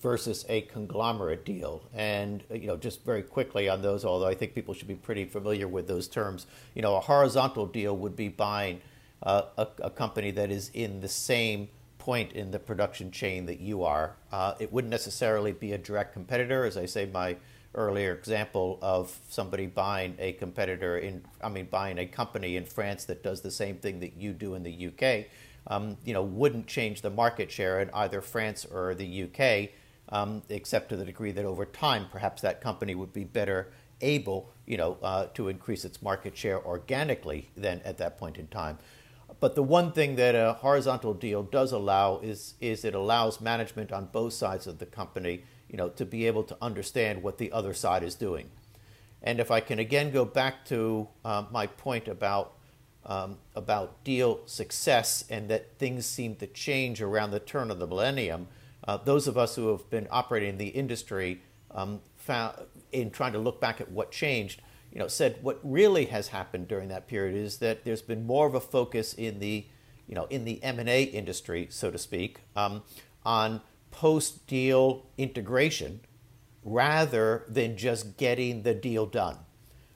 versus 0.00 0.44
a 0.48 0.62
conglomerate 0.62 1.44
deal. 1.44 1.82
And 1.92 2.42
you 2.50 2.66
know, 2.68 2.76
just 2.76 3.04
very 3.04 3.22
quickly 3.22 3.68
on 3.68 3.82
those, 3.82 4.04
although 4.04 4.28
I 4.28 4.34
think 4.34 4.54
people 4.54 4.74
should 4.74 4.88
be 4.88 4.94
pretty 4.94 5.24
familiar 5.24 5.68
with 5.68 5.88
those 5.88 6.08
terms. 6.08 6.46
You 6.74 6.82
know, 6.82 6.96
a 6.96 7.00
horizontal 7.00 7.66
deal 7.66 7.96
would 7.96 8.16
be 8.16 8.28
buying 8.28 8.80
uh, 9.22 9.42
a, 9.56 9.66
a 9.82 9.90
company 9.90 10.30
that 10.32 10.50
is 10.50 10.70
in 10.72 11.00
the 11.00 11.08
same 11.08 11.68
point 12.08 12.32
in 12.32 12.50
the 12.50 12.58
production 12.58 13.10
chain 13.10 13.44
that 13.44 13.60
you 13.60 13.84
are. 13.84 14.16
Uh, 14.32 14.54
it 14.58 14.72
wouldn't 14.72 14.90
necessarily 14.90 15.52
be 15.52 15.72
a 15.72 15.76
direct 15.76 16.14
competitor, 16.14 16.64
as 16.64 16.78
I 16.78 16.86
say, 16.86 17.04
my 17.04 17.36
earlier 17.74 18.14
example 18.14 18.78
of 18.80 19.18
somebody 19.28 19.66
buying 19.66 20.16
a 20.18 20.32
competitor 20.32 20.96
in, 20.96 21.22
I 21.42 21.50
mean, 21.50 21.66
buying 21.66 21.98
a 21.98 22.06
company 22.06 22.56
in 22.56 22.64
France 22.64 23.04
that 23.04 23.22
does 23.22 23.42
the 23.42 23.50
same 23.50 23.76
thing 23.76 24.00
that 24.00 24.16
you 24.16 24.32
do 24.32 24.54
in 24.54 24.62
the 24.62 24.86
UK, 24.86 25.26
um, 25.66 25.98
you 26.02 26.14
know, 26.14 26.22
wouldn't 26.22 26.66
change 26.66 27.02
the 27.02 27.10
market 27.10 27.52
share 27.52 27.78
in 27.82 27.90
either 27.92 28.22
France 28.22 28.64
or 28.64 28.94
the 28.94 29.24
UK, 29.24 29.72
um, 30.08 30.40
except 30.48 30.88
to 30.88 30.96
the 30.96 31.04
degree 31.04 31.32
that 31.32 31.44
over 31.44 31.66
time, 31.66 32.06
perhaps 32.10 32.40
that 32.40 32.62
company 32.62 32.94
would 32.94 33.12
be 33.12 33.24
better 33.24 33.68
able, 34.00 34.50
you 34.64 34.78
know, 34.78 34.96
uh, 35.02 35.26
to 35.34 35.48
increase 35.48 35.84
its 35.84 36.00
market 36.00 36.34
share 36.38 36.64
organically 36.64 37.50
than 37.54 37.82
at 37.84 37.98
that 37.98 38.16
point 38.16 38.38
in 38.38 38.46
time. 38.46 38.78
But 39.40 39.54
the 39.54 39.62
one 39.62 39.92
thing 39.92 40.16
that 40.16 40.34
a 40.34 40.54
horizontal 40.54 41.14
deal 41.14 41.42
does 41.42 41.72
allow 41.72 42.18
is 42.18 42.54
is 42.60 42.84
it 42.84 42.94
allows 42.94 43.40
management 43.40 43.92
on 43.92 44.06
both 44.06 44.32
sides 44.32 44.66
of 44.66 44.78
the 44.78 44.86
company, 44.86 45.44
you 45.68 45.76
know, 45.76 45.88
to 45.90 46.04
be 46.04 46.26
able 46.26 46.42
to 46.44 46.56
understand 46.60 47.22
what 47.22 47.38
the 47.38 47.52
other 47.52 47.72
side 47.72 48.02
is 48.02 48.14
doing. 48.14 48.50
And 49.22 49.40
if 49.40 49.50
I 49.50 49.60
can 49.60 49.78
again 49.78 50.10
go 50.10 50.24
back 50.24 50.64
to 50.66 51.08
uh, 51.24 51.44
my 51.50 51.66
point 51.66 52.08
about 52.08 52.54
um, 53.06 53.38
about 53.54 54.04
deal 54.04 54.40
success 54.46 55.24
and 55.30 55.48
that 55.48 55.78
things 55.78 56.04
seem 56.04 56.34
to 56.36 56.46
change 56.46 57.00
around 57.00 57.30
the 57.30 57.40
turn 57.40 57.70
of 57.70 57.78
the 57.78 57.86
millennium, 57.86 58.48
uh, 58.86 58.96
those 58.96 59.26
of 59.26 59.38
us 59.38 59.56
who 59.56 59.68
have 59.68 59.88
been 59.88 60.08
operating 60.10 60.50
in 60.50 60.58
the 60.58 60.68
industry 60.68 61.40
um, 61.70 62.00
found, 62.16 62.56
in 62.92 63.10
trying 63.10 63.32
to 63.32 63.38
look 63.38 63.60
back 63.60 63.80
at 63.80 63.90
what 63.90 64.10
changed, 64.10 64.60
you 64.98 65.04
know, 65.04 65.06
said 65.06 65.36
what 65.42 65.60
really 65.62 66.06
has 66.06 66.26
happened 66.26 66.66
during 66.66 66.88
that 66.88 67.06
period 67.06 67.36
is 67.36 67.58
that 67.58 67.84
there's 67.84 68.02
been 68.02 68.26
more 68.26 68.48
of 68.48 68.56
a 68.56 68.60
focus 68.60 69.14
in 69.14 69.38
the, 69.38 69.64
you 70.08 70.14
know, 70.16 70.24
in 70.24 70.44
the 70.44 70.60
M&A 70.60 71.04
industry, 71.04 71.68
so 71.70 71.88
to 71.88 71.96
speak, 71.96 72.40
um, 72.56 72.82
on 73.24 73.60
post-deal 73.92 75.06
integration 75.16 76.00
rather 76.64 77.44
than 77.48 77.76
just 77.76 78.16
getting 78.16 78.64
the 78.64 78.74
deal 78.74 79.06
done. 79.06 79.36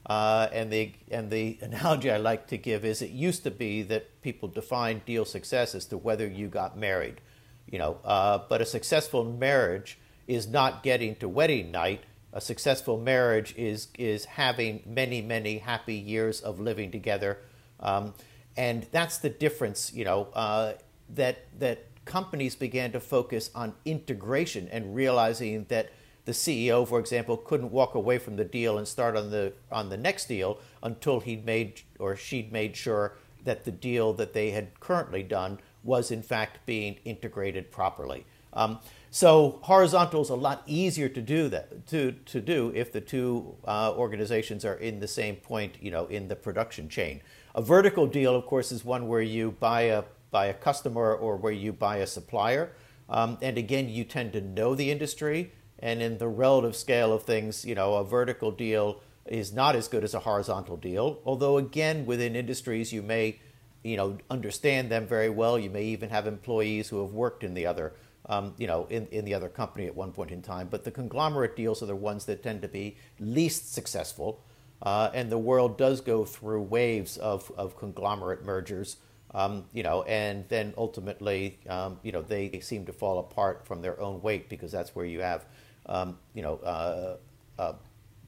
Uh, 0.07 0.47
and 0.53 0.73
the 0.73 0.93
and 1.11 1.33
the 1.33 1.59
analogy 1.63 2.09
I 2.09 2.19
like 2.19 2.47
to 2.47 2.57
give 2.57 2.85
is 2.85 3.03
it 3.03 3.11
used 3.11 3.43
to 3.43 3.51
be 3.51 3.83
that 3.83 4.23
people 4.23 4.49
defined 4.49 5.05
deal 5.05 5.25
success 5.25 5.75
as 5.75 5.85
to 5.87 5.99
whether 5.99 6.29
you 6.29 6.47
got 6.47 6.79
married, 6.79 7.21
you 7.67 7.81
know. 7.81 7.99
Uh, 8.05 8.39
but 8.49 8.61
a 8.61 8.65
successful 8.65 9.25
marriage 9.25 9.99
is 10.29 10.47
not 10.47 10.85
getting 10.85 11.17
to 11.17 11.29
wedding 11.29 11.73
night. 11.73 12.05
A 12.33 12.41
successful 12.41 12.99
marriage 12.99 13.55
is 13.57 13.89
is 13.99 14.25
having 14.25 14.83
many 14.87 15.21
many 15.21 15.59
happy 15.59 15.95
years 15.95 16.41
of 16.41 16.59
living 16.59 16.91
together, 16.91 17.39
um, 17.81 18.15
and 18.57 18.87
that's 18.91 19.19
the 19.19 19.29
difference, 19.29 19.93
you 19.93 20.05
know. 20.05 20.29
Uh, 20.33 20.75
that 21.15 21.47
that 21.59 21.87
companies 22.05 22.55
began 22.55 22.91
to 22.93 23.01
focus 23.01 23.51
on 23.55 23.75
integration 23.85 24.69
and 24.73 24.95
realizing 24.95 25.67
that 25.69 25.91
the 26.25 26.33
CEO, 26.33 26.87
for 26.87 27.01
example, 27.01 27.37
couldn't 27.37 27.71
walk 27.71 27.95
away 27.95 28.19
from 28.19 28.37
the 28.37 28.45
deal 28.45 28.79
and 28.79 28.87
start 28.87 29.17
on 29.17 29.31
the 29.31 29.53
on 29.71 29.89
the 29.89 29.97
next 29.97 30.27
deal 30.27 30.59
until 30.83 31.21
he'd 31.21 31.45
made 31.45 31.83
or 31.99 32.17
she'd 32.17 32.53
made 32.53 32.77
sure 32.77 33.17
that 33.45 33.65
the 33.65 33.73
deal 33.73 34.13
that 34.13 34.33
they 34.33 34.51
had 34.53 34.79
currently 34.81 35.23
done 35.23 35.59
was 35.83 36.11
in 36.11 36.23
fact 36.23 36.65
being 36.65 36.97
integrated 37.05 37.71
properly. 37.71 38.25
Um, 38.53 38.79
so 39.15 39.61
horizontal 39.63 40.23
is 40.23 40.31
a 40.31 40.35
lot 40.35 40.63
easier 40.67 41.09
to 41.09 41.21
do 41.21 41.49
that 41.51 41.87
to 41.89 42.13
to 42.25 42.41
do 42.41 42.73
if 42.75 42.91
the 42.91 43.01
two 43.01 43.55
uh, 43.67 43.93
organizations 43.95 44.65
are 44.65 44.75
in 44.75 45.01
the 45.01 45.07
same 45.07 45.37
point, 45.37 45.77
you 45.81 45.91
know, 45.91 46.07
in 46.07 46.29
the 46.29 46.35
production 46.35 46.89
chain. 46.89 47.21
A 47.55 47.63
vertical 47.63 48.07
deal, 48.07 48.35
of 48.35 48.47
course, 48.47 48.73
is 48.73 48.85
one 48.85 49.07
where 49.07 49.21
you 49.21 49.53
buy 49.61 49.83
a 49.83 50.05
buy 50.31 50.47
a 50.47 50.55
customer 50.55 51.15
or 51.15 51.37
where 51.37 51.53
you 51.53 51.73
buy 51.73 51.99
a 51.99 52.07
supplier, 52.07 52.73
um, 53.09 53.37
and 53.43 53.59
again, 53.59 53.89
you 53.89 54.03
tend 54.03 54.33
to 54.33 54.41
know 54.41 54.75
the 54.75 54.91
industry 54.91 55.53
and 55.79 56.01
in 56.01 56.17
the 56.19 56.29
relative 56.29 56.77
scale 56.77 57.13
of 57.13 57.25
things, 57.25 57.65
you 57.65 57.75
know, 57.75 57.97
a 57.97 58.05
vertical 58.05 58.53
deal 58.53 59.01
is 59.27 59.53
not 59.53 59.77
as 59.77 59.89
good 59.89 60.05
as 60.05 60.15
a 60.15 60.21
horizontal 60.21 60.77
deal. 60.77 61.21
Although 61.27 61.59
again, 61.59 62.07
within 62.07 62.37
industries, 62.37 62.93
you 62.93 63.03
may, 63.03 63.41
you 63.83 63.97
know, 63.97 64.17
understand 64.31 64.91
them 64.91 65.07
very 65.07 65.29
well. 65.29 65.59
You 65.59 65.71
may 65.71 65.85
even 65.85 66.11
have 66.11 66.27
employees 66.27 66.89
who 66.89 67.01
have 67.03 67.13
worked 67.13 67.43
in 67.43 67.55
the 67.55 67.67
other, 67.67 67.93
um, 68.33 68.55
you 68.57 68.67
know, 68.67 68.87
in, 68.89 69.07
in 69.09 69.25
the 69.25 69.35
other 69.35 69.49
company 69.49 69.87
at 69.87 69.95
one 69.95 70.13
point 70.13 70.31
in 70.31 70.41
time. 70.41 70.69
But 70.71 70.85
the 70.85 70.91
conglomerate 70.91 71.55
deals 71.55 71.83
are 71.83 71.87
the 71.87 71.97
ones 71.97 72.25
that 72.27 72.43
tend 72.43 72.63
to 72.63 72.69
be 72.69 72.97
least 73.21 73.75
successful. 73.75 74.43
Uh, 74.81 75.11
and 75.13 75.31
the 75.31 75.39
world 75.39 75.77
does 75.77 76.01
go 76.01 76.25
through 76.25 76.63
waves 76.63 77.17
of, 77.19 77.53
of 77.57 77.77
conglomerate 77.77 78.45
mergers. 78.45 78.97
Um, 79.35 79.65
you 79.73 79.83
know, 79.83 80.03
and 80.03 80.47
then 80.49 80.75
ultimately, 80.77 81.59
um, 81.69 81.99
you 82.03 82.13
know, 82.13 82.23
they 82.23 82.61
seem 82.61 82.85
to 82.87 82.93
fall 82.93 83.19
apart 83.19 83.67
from 83.67 83.81
their 83.81 83.99
own 84.01 84.21
weight 84.21 84.49
because 84.49 84.73
that's 84.73 84.95
where 84.95 85.07
you 85.07 85.21
have 85.21 85.47
um, 85.87 86.19
you 86.35 86.43
know, 86.43 86.57
uh, 86.59 87.17
uh, 87.59 87.73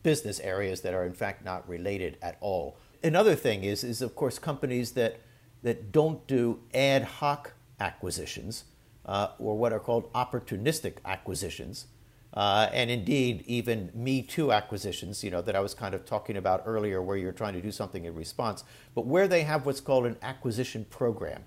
business 0.02 0.40
areas 0.40 0.80
that 0.82 0.94
are 0.94 1.04
in 1.04 1.12
fact 1.12 1.44
not 1.44 1.68
related 1.68 2.18
at 2.22 2.36
all. 2.40 2.76
Another 3.02 3.34
thing 3.34 3.64
is, 3.64 3.84
is 3.84 4.02
of 4.02 4.14
course, 4.14 4.38
companies 4.38 4.92
that 4.92 5.20
that 5.62 5.92
don't 5.92 6.26
do 6.26 6.60
ad 6.74 7.04
hoc 7.04 7.52
acquisitions 7.80 8.64
uh, 9.06 9.28
or 9.38 9.56
what 9.56 9.72
are 9.72 9.80
called 9.80 10.12
opportunistic 10.12 10.96
acquisitions. 11.04 11.86
Uh, 12.32 12.68
and 12.72 12.90
indeed, 12.90 13.44
even 13.46 13.92
Me 13.94 14.20
Too 14.20 14.50
acquisitions, 14.50 15.22
you 15.22 15.30
know, 15.30 15.40
that 15.40 15.54
I 15.54 15.60
was 15.60 15.72
kind 15.72 15.94
of 15.94 16.04
talking 16.04 16.36
about 16.36 16.64
earlier, 16.66 17.00
where 17.00 17.16
you're 17.16 17.30
trying 17.30 17.54
to 17.54 17.62
do 17.62 17.70
something 17.70 18.04
in 18.04 18.14
response, 18.14 18.64
but 18.94 19.06
where 19.06 19.28
they 19.28 19.42
have 19.42 19.64
what's 19.64 19.80
called 19.80 20.04
an 20.04 20.16
acquisition 20.20 20.84
program. 20.84 21.44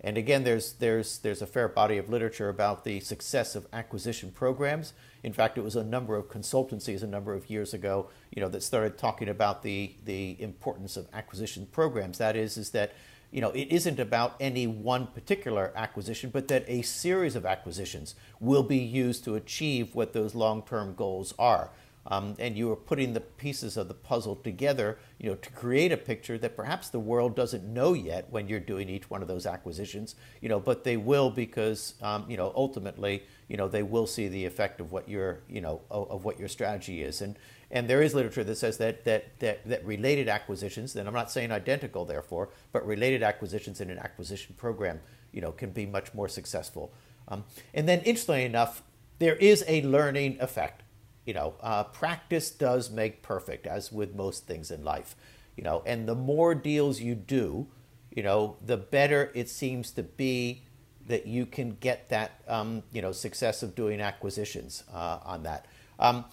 And 0.00 0.16
again, 0.16 0.44
there's, 0.44 0.74
there's, 0.74 1.18
there's 1.18 1.42
a 1.42 1.46
fair 1.46 1.66
body 1.66 1.98
of 1.98 2.08
literature 2.08 2.48
about 2.48 2.84
the 2.84 3.00
success 3.00 3.56
of 3.56 3.66
acquisition 3.72 4.30
programs. 4.30 4.92
In 5.24 5.32
fact, 5.32 5.58
it 5.58 5.64
was 5.64 5.74
a 5.74 5.82
number 5.82 6.14
of 6.14 6.28
consultancies 6.28 7.02
a 7.02 7.08
number 7.08 7.34
of 7.34 7.50
years 7.50 7.74
ago, 7.74 8.08
you 8.30 8.40
know, 8.40 8.48
that 8.48 8.62
started 8.62 8.96
talking 8.96 9.28
about 9.28 9.64
the, 9.64 9.96
the 10.04 10.40
importance 10.40 10.96
of 10.96 11.08
acquisition 11.12 11.66
programs. 11.72 12.18
That 12.18 12.36
is, 12.36 12.56
is 12.56 12.70
that, 12.70 12.92
you 13.30 13.40
know, 13.40 13.50
it 13.50 13.68
isn't 13.70 14.00
about 14.00 14.36
any 14.40 14.66
one 14.66 15.06
particular 15.08 15.72
acquisition, 15.76 16.30
but 16.30 16.48
that 16.48 16.64
a 16.66 16.82
series 16.82 17.36
of 17.36 17.44
acquisitions 17.44 18.14
will 18.40 18.62
be 18.62 18.78
used 18.78 19.24
to 19.24 19.34
achieve 19.34 19.94
what 19.94 20.12
those 20.12 20.34
long-term 20.34 20.94
goals 20.94 21.34
are. 21.38 21.70
Um, 22.10 22.36
and 22.38 22.56
you 22.56 22.72
are 22.72 22.76
putting 22.76 23.12
the 23.12 23.20
pieces 23.20 23.76
of 23.76 23.88
the 23.88 23.94
puzzle 23.94 24.36
together, 24.36 24.98
you 25.18 25.28
know, 25.28 25.36
to 25.36 25.50
create 25.50 25.92
a 25.92 25.96
picture 25.98 26.38
that 26.38 26.56
perhaps 26.56 26.88
the 26.88 26.98
world 26.98 27.36
doesn't 27.36 27.64
know 27.64 27.92
yet 27.92 28.30
when 28.30 28.48
you're 28.48 28.60
doing 28.60 28.88
each 28.88 29.10
one 29.10 29.20
of 29.20 29.28
those 29.28 29.44
acquisitions, 29.44 30.14
you 30.40 30.48
know, 30.48 30.58
but 30.58 30.84
they 30.84 30.96
will 30.96 31.28
because, 31.28 31.94
um, 32.00 32.24
you 32.26 32.38
know, 32.38 32.50
ultimately, 32.56 33.24
you 33.48 33.56
know, 33.56 33.68
they 33.68 33.82
will 33.82 34.06
see 34.06 34.28
the 34.28 34.44
effect 34.44 34.80
of 34.80 34.92
what 34.92 35.08
your, 35.08 35.40
you 35.48 35.60
know, 35.60 35.80
of, 35.90 36.24
what 36.24 36.38
your 36.38 36.48
strategy 36.48 37.02
is. 37.02 37.22
And 37.22 37.36
and 37.70 37.88
there 37.88 38.00
is 38.02 38.14
literature 38.14 38.44
that 38.44 38.56
says 38.56 38.78
that 38.78 39.04
that 39.04 39.38
that, 39.40 39.66
that 39.68 39.84
related 39.84 40.28
acquisitions, 40.28 40.94
and 40.94 41.08
I'm 41.08 41.14
not 41.14 41.30
saying 41.30 41.50
identical, 41.50 42.04
therefore, 42.04 42.50
but 42.72 42.86
related 42.86 43.22
acquisitions 43.22 43.80
in 43.80 43.90
an 43.90 43.98
acquisition 43.98 44.54
program, 44.58 45.00
you 45.32 45.40
know, 45.40 45.52
can 45.52 45.70
be 45.70 45.86
much 45.86 46.14
more 46.14 46.28
successful. 46.28 46.92
Um, 47.26 47.44
and 47.74 47.88
then, 47.88 48.00
interestingly 48.00 48.44
enough, 48.44 48.82
there 49.18 49.36
is 49.36 49.64
a 49.66 49.82
learning 49.82 50.38
effect 50.40 50.82
you 51.28 51.34
know, 51.34 51.56
uh, 51.60 51.84
practice 51.84 52.50
does 52.50 52.90
make 52.90 53.20
perfect, 53.20 53.66
as 53.66 53.92
with 53.92 54.14
most 54.14 54.46
things 54.46 54.70
in 54.70 54.82
life. 54.82 55.14
You 55.56 55.62
know, 55.62 55.82
and 55.84 56.08
the 56.08 56.14
more 56.14 56.54
deals 56.54 57.02
you 57.02 57.14
do, 57.14 57.66
you 58.10 58.22
know, 58.22 58.56
the 58.64 58.78
better 58.78 59.30
it 59.34 59.50
seems 59.50 59.90
to 59.90 60.02
be 60.02 60.62
that 61.08 61.26
you 61.26 61.46
can 61.46 61.76
get 61.80 62.08
that, 62.10 62.40
um, 62.46 62.82
you 62.92 63.02
know, 63.02 63.12
success 63.12 63.62
of 63.62 63.74
doing 63.74 64.00
acquisitions 64.00 64.84
uh, 64.92 65.18
on 65.24 65.42
that. 65.42 65.66
Um, 65.98 66.24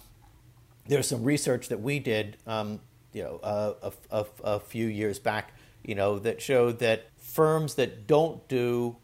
there's 0.86 1.08
some 1.08 1.24
research 1.24 1.68
that 1.68 1.80
we 1.80 1.98
did, 1.98 2.36
um, 2.46 2.80
you 3.12 3.22
know, 3.22 3.40
uh, 3.42 3.90
a, 4.10 4.18
a, 4.18 4.26
a 4.44 4.60
few 4.60 4.86
years 4.86 5.18
back, 5.18 5.52
you 5.82 5.94
know, 5.94 6.18
that 6.20 6.40
showed 6.40 6.78
that 6.78 7.10
firms 7.16 7.74
that 7.74 8.06
don't 8.06 8.46
do 8.48 8.96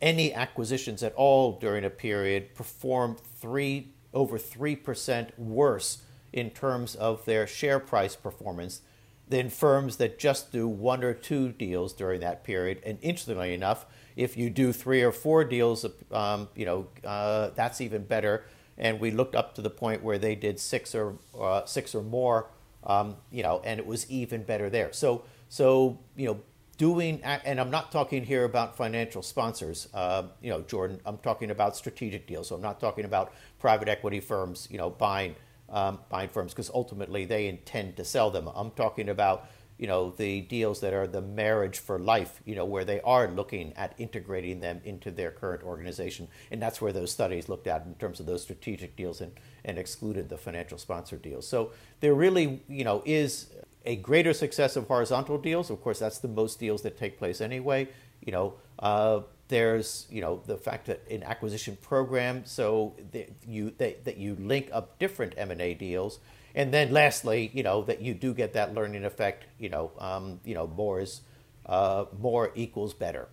any 0.00 0.32
acquisitions 0.32 1.02
at 1.02 1.14
all 1.14 1.58
during 1.58 1.84
a 1.84 1.90
period 1.90 2.54
perform 2.54 3.16
three 3.16 3.88
over 4.12 4.38
3% 4.38 5.38
worse 5.38 6.02
in 6.32 6.50
terms 6.50 6.94
of 6.94 7.24
their 7.24 7.46
share 7.46 7.80
price 7.80 8.14
performance 8.16 8.82
than 9.28 9.48
firms 9.48 9.96
that 9.96 10.18
just 10.18 10.52
do 10.52 10.68
one 10.68 11.02
or 11.02 11.14
two 11.14 11.50
deals 11.52 11.92
during 11.92 12.20
that 12.20 12.44
period. 12.44 12.80
And 12.84 12.98
interestingly 13.00 13.54
enough, 13.54 13.86
if 14.16 14.36
you 14.36 14.50
do 14.50 14.72
three 14.72 15.02
or 15.02 15.12
four 15.12 15.44
deals, 15.44 15.84
um, 16.12 16.48
you 16.54 16.66
know 16.66 16.86
uh, 17.04 17.50
that's 17.54 17.80
even 17.80 18.04
better. 18.04 18.44
And 18.76 18.98
we 18.98 19.10
looked 19.12 19.36
up 19.36 19.54
to 19.54 19.62
the 19.62 19.70
point 19.70 20.02
where 20.02 20.18
they 20.18 20.34
did 20.34 20.58
six 20.58 20.94
or 20.94 21.16
uh, 21.38 21.64
six 21.64 21.94
or 21.94 22.02
more, 22.02 22.48
um, 22.84 23.16
you 23.30 23.42
know, 23.42 23.60
and 23.64 23.78
it 23.78 23.86
was 23.86 24.10
even 24.10 24.42
better 24.42 24.68
there. 24.70 24.92
So 24.92 25.24
so 25.48 25.98
you 26.16 26.26
know 26.26 26.40
doing, 26.76 27.20
and 27.22 27.60
I'm 27.60 27.70
not 27.70 27.92
talking 27.92 28.24
here 28.24 28.44
about 28.44 28.76
financial 28.76 29.22
sponsors, 29.22 29.88
uh, 29.94 30.24
you 30.42 30.50
know, 30.50 30.60
Jordan. 30.62 31.00
I'm 31.06 31.18
talking 31.18 31.50
about 31.50 31.76
strategic 31.76 32.26
deals. 32.26 32.48
So 32.48 32.56
I'm 32.56 32.62
not 32.62 32.80
talking 32.80 33.04
about 33.04 33.32
private 33.58 33.88
equity 33.88 34.20
firms, 34.20 34.68
you 34.70 34.78
know, 34.78 34.90
buying 34.90 35.36
um, 35.70 35.98
buying 36.08 36.28
firms 36.28 36.52
because 36.52 36.70
ultimately 36.72 37.24
they 37.24 37.46
intend 37.48 37.96
to 37.96 38.04
sell 38.04 38.30
them. 38.30 38.48
I'm 38.54 38.70
talking 38.72 39.08
about 39.08 39.48
you 39.78 39.86
know 39.86 40.10
the 40.16 40.40
deals 40.42 40.80
that 40.80 40.94
are 40.94 41.06
the 41.06 41.20
marriage 41.20 41.78
for 41.78 41.98
life 41.98 42.40
you 42.44 42.54
know 42.54 42.64
where 42.64 42.84
they 42.84 43.00
are 43.00 43.28
looking 43.28 43.72
at 43.76 43.94
integrating 43.98 44.60
them 44.60 44.80
into 44.84 45.10
their 45.10 45.30
current 45.30 45.62
organization 45.62 46.28
and 46.50 46.62
that's 46.62 46.80
where 46.80 46.92
those 46.92 47.10
studies 47.10 47.48
looked 47.48 47.66
at 47.66 47.84
in 47.84 47.94
terms 47.94 48.20
of 48.20 48.26
those 48.26 48.42
strategic 48.42 48.96
deals 48.96 49.20
and, 49.20 49.32
and 49.64 49.78
excluded 49.78 50.28
the 50.28 50.38
financial 50.38 50.78
sponsor 50.78 51.16
deals 51.16 51.46
so 51.46 51.72
there 52.00 52.14
really 52.14 52.62
you 52.68 52.84
know 52.84 53.02
is 53.04 53.48
a 53.84 53.96
greater 53.96 54.32
success 54.32 54.76
of 54.76 54.86
horizontal 54.86 55.38
deals. 55.38 55.70
Of 55.70 55.82
course, 55.82 55.98
that's 55.98 56.18
the 56.18 56.28
most 56.28 56.58
deals 56.58 56.82
that 56.82 56.98
take 56.98 57.18
place 57.18 57.40
anyway. 57.40 57.88
You 58.24 58.32
know, 58.32 58.54
uh, 58.78 59.20
there's 59.48 60.06
you 60.10 60.20
know 60.20 60.42
the 60.46 60.56
fact 60.56 60.86
that 60.86 61.02
in 61.08 61.22
acquisition 61.22 61.76
program, 61.82 62.44
so 62.44 62.94
that 63.12 63.30
you 63.46 63.74
that, 63.78 64.04
that 64.04 64.16
you 64.16 64.36
link 64.36 64.70
up 64.72 64.98
different 64.98 65.34
M 65.36 65.50
and 65.50 65.60
A 65.60 65.74
deals, 65.74 66.18
and 66.54 66.72
then 66.72 66.92
lastly, 66.92 67.50
you 67.52 67.62
know 67.62 67.82
that 67.82 68.00
you 68.00 68.14
do 68.14 68.32
get 68.34 68.52
that 68.52 68.74
learning 68.74 69.04
effect. 69.04 69.46
You 69.58 69.68
know, 69.68 69.90
um, 69.98 70.40
you 70.44 70.54
know 70.54 70.66
more 70.66 71.00
is 71.00 71.22
uh, 71.66 72.06
more 72.18 72.52
equals 72.54 72.94
better. 72.94 73.28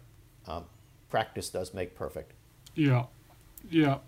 Um, 0.48 0.66
practice 1.10 1.50
does 1.50 1.74
make 1.74 1.96
perfect. 1.96 2.34
Yeah, 2.76 3.06
yeah. 3.70 4.00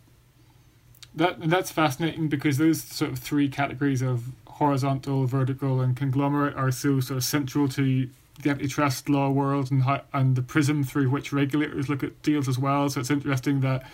That 1.16 1.50
that's 1.50 1.72
fascinating 1.72 2.28
because 2.28 2.58
those 2.58 2.82
sort 2.82 3.12
of 3.12 3.20
three 3.20 3.48
categories 3.50 4.02
of 4.02 4.32
horizontal, 4.48 5.26
vertical, 5.26 5.82
and 5.82 5.96
conglomerate 5.96 6.56
are 6.56 6.72
so 6.72 7.00
sort 7.00 7.18
of 7.18 7.24
central 7.24 7.68
to 7.70 8.10
the 8.42 8.50
antitrust 8.50 9.10
law 9.10 9.30
world 9.30 9.70
and 9.70 9.84
how, 9.84 10.02
and 10.12 10.36
the 10.36 10.42
prism 10.42 10.84
through 10.84 11.10
which 11.10 11.32
regulators 11.32 11.88
look 11.88 12.04
at 12.04 12.20
deals 12.24 12.48
as 12.48 12.58
well. 12.58 12.90
So 12.90 13.00
it's 13.00 13.12
interesting 13.12 13.62
that 13.62 13.88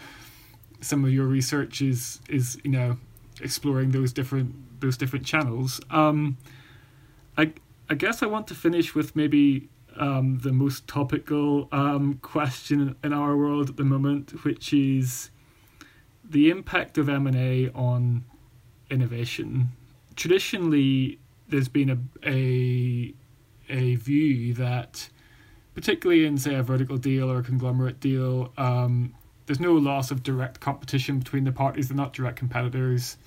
some 0.82 1.04
of 1.04 1.12
your 1.12 1.26
research 1.26 1.82
is 1.82 2.22
is 2.30 2.58
you 2.64 2.72
know 2.72 2.98
exploring 3.42 3.92
those 3.92 4.14
different 4.14 4.80
those 4.82 4.98
different 4.98 5.26
channels. 5.26 5.82
Um, 5.90 6.38
I 7.38 7.54
I 7.90 7.96
guess 7.96 8.22
I 8.22 8.28
want 8.28 8.48
to 8.48 8.56
finish 8.56 8.96
with 8.96 9.16
maybe 9.16 9.70
um, 9.98 10.40
the 10.40 10.52
most 10.52 10.88
topical 10.88 11.68
um, 11.72 12.20
question 12.22 12.96
in 13.04 13.14
our 13.14 13.36
world 13.36 13.70
at 13.70 13.78
the 13.78 13.84
moment, 13.84 14.44
which 14.44 14.74
is 14.74 15.32
the 16.24 16.50
impact 16.50 16.98
of 16.98 17.10
M 17.10 17.28
and 17.28 17.36
A 17.36 17.70
on 17.74 18.24
innovation. 18.90 19.70
Traditionally, 20.16 21.20
there's 21.48 21.68
been 21.70 21.90
a, 21.90 22.30
a 22.30 23.14
a 23.70 23.96
view 23.96 24.54
that, 24.56 25.10
particularly 25.76 26.26
in 26.26 26.38
say 26.38 26.56
a 26.56 26.64
vertical 26.64 26.98
deal 26.98 27.32
or 27.32 27.40
a 27.40 27.44
conglomerate 27.44 28.00
deal, 28.00 28.52
um, 28.58 29.14
there's 29.46 29.60
no 29.60 29.74
loss 29.74 30.12
of 30.12 30.22
direct 30.22 30.60
competition 30.60 31.20
between 31.20 31.44
the 31.44 31.52
parties. 31.52 31.88
They're 31.88 31.98
not 31.98 32.14
direct 32.14 32.38
competitors, 32.38 33.18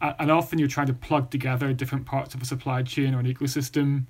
and 0.00 0.30
often 0.30 0.58
you're 0.58 0.68
trying 0.68 0.86
to 0.86 0.94
plug 0.94 1.30
together 1.30 1.72
different 1.72 2.06
parts 2.06 2.34
of 2.34 2.42
a 2.42 2.44
supply 2.44 2.82
chain 2.82 3.14
or 3.14 3.20
an 3.20 3.26
ecosystem, 3.26 4.04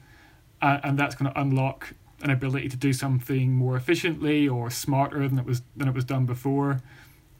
uh, 0.60 0.78
and 0.82 0.98
that's 0.98 1.14
going 1.14 1.32
to 1.32 1.40
unlock 1.40 1.94
an 2.22 2.30
ability 2.30 2.68
to 2.68 2.76
do 2.76 2.92
something 2.92 3.52
more 3.52 3.76
efficiently 3.76 4.48
or 4.48 4.70
smarter 4.70 5.26
than 5.28 5.38
it 5.38 5.44
was 5.44 5.62
than 5.76 5.88
it 5.88 5.94
was 5.94 6.04
done 6.04 6.26
before. 6.26 6.80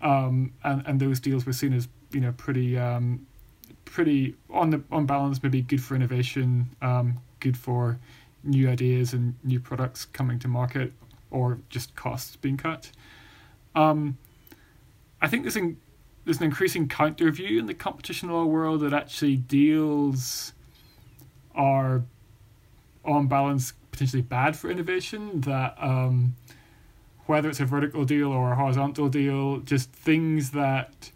Um, 0.01 0.53
and 0.65 0.87
and 0.87 1.01
those 1.01 1.21
deals 1.21 1.45
were 1.45 1.53
seen 1.53 1.73
as 1.73 1.89
you 2.13 2.21
know 2.21 2.33
pretty 2.33 2.79
um, 2.79 3.27
pretty 3.85 4.37
on 4.51 4.71
the 4.71 4.83
on 4.91 5.07
balance 5.07 5.43
maybe 5.43 5.63
good 5.63 5.83
for 5.83 5.95
innovation, 5.95 6.71
um, 6.81 7.21
good 7.41 7.57
for 7.57 7.99
new 8.45 8.69
ideas 8.69 9.13
and 9.13 9.35
new 9.43 9.61
products 9.61 10.05
coming 10.05 10.39
to 10.39 10.49
market 10.49 10.93
or 11.31 11.59
just 11.69 11.95
costs 11.95 12.37
being 12.37 12.57
cut. 12.57 12.91
Um, 13.75 14.17
I 15.21 15.29
think 15.29 15.45
this 15.45 15.57
an, 15.57 15.79
there's 16.29 16.41
an 16.41 16.45
increasing 16.45 16.87
counter 16.87 17.31
view 17.31 17.59
in 17.59 17.65
the 17.65 17.73
competition 17.73 18.29
law 18.29 18.45
world 18.45 18.83
that 18.83 18.93
actually 18.93 19.35
deals 19.35 20.53
are 21.55 22.03
on 23.03 23.27
balance 23.27 23.73
potentially 23.93 24.21
bad 24.21 24.55
for 24.55 24.71
innovation. 24.71 25.41
That 25.41 25.75
um, 25.81 26.37
whether 27.25 27.49
it's 27.49 27.61
a 27.61 27.65
vertical 27.65 28.05
deal 28.05 28.31
or 28.31 28.53
a 28.53 28.57
horizontal 28.57 29.09
deal, 29.09 29.61
just 29.61 29.91
things 29.91 30.51
that 30.51 31.11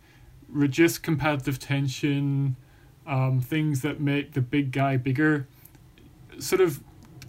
reduce 0.49 0.97
competitive 0.97 1.59
tension, 1.59 2.57
um, 3.07 3.39
things 3.39 3.83
that 3.83 4.01
make 4.01 4.33
the 4.33 4.41
big 4.41 4.73
guy 4.73 4.97
bigger, 4.97 5.47
sort 6.39 6.63
of 6.63 6.83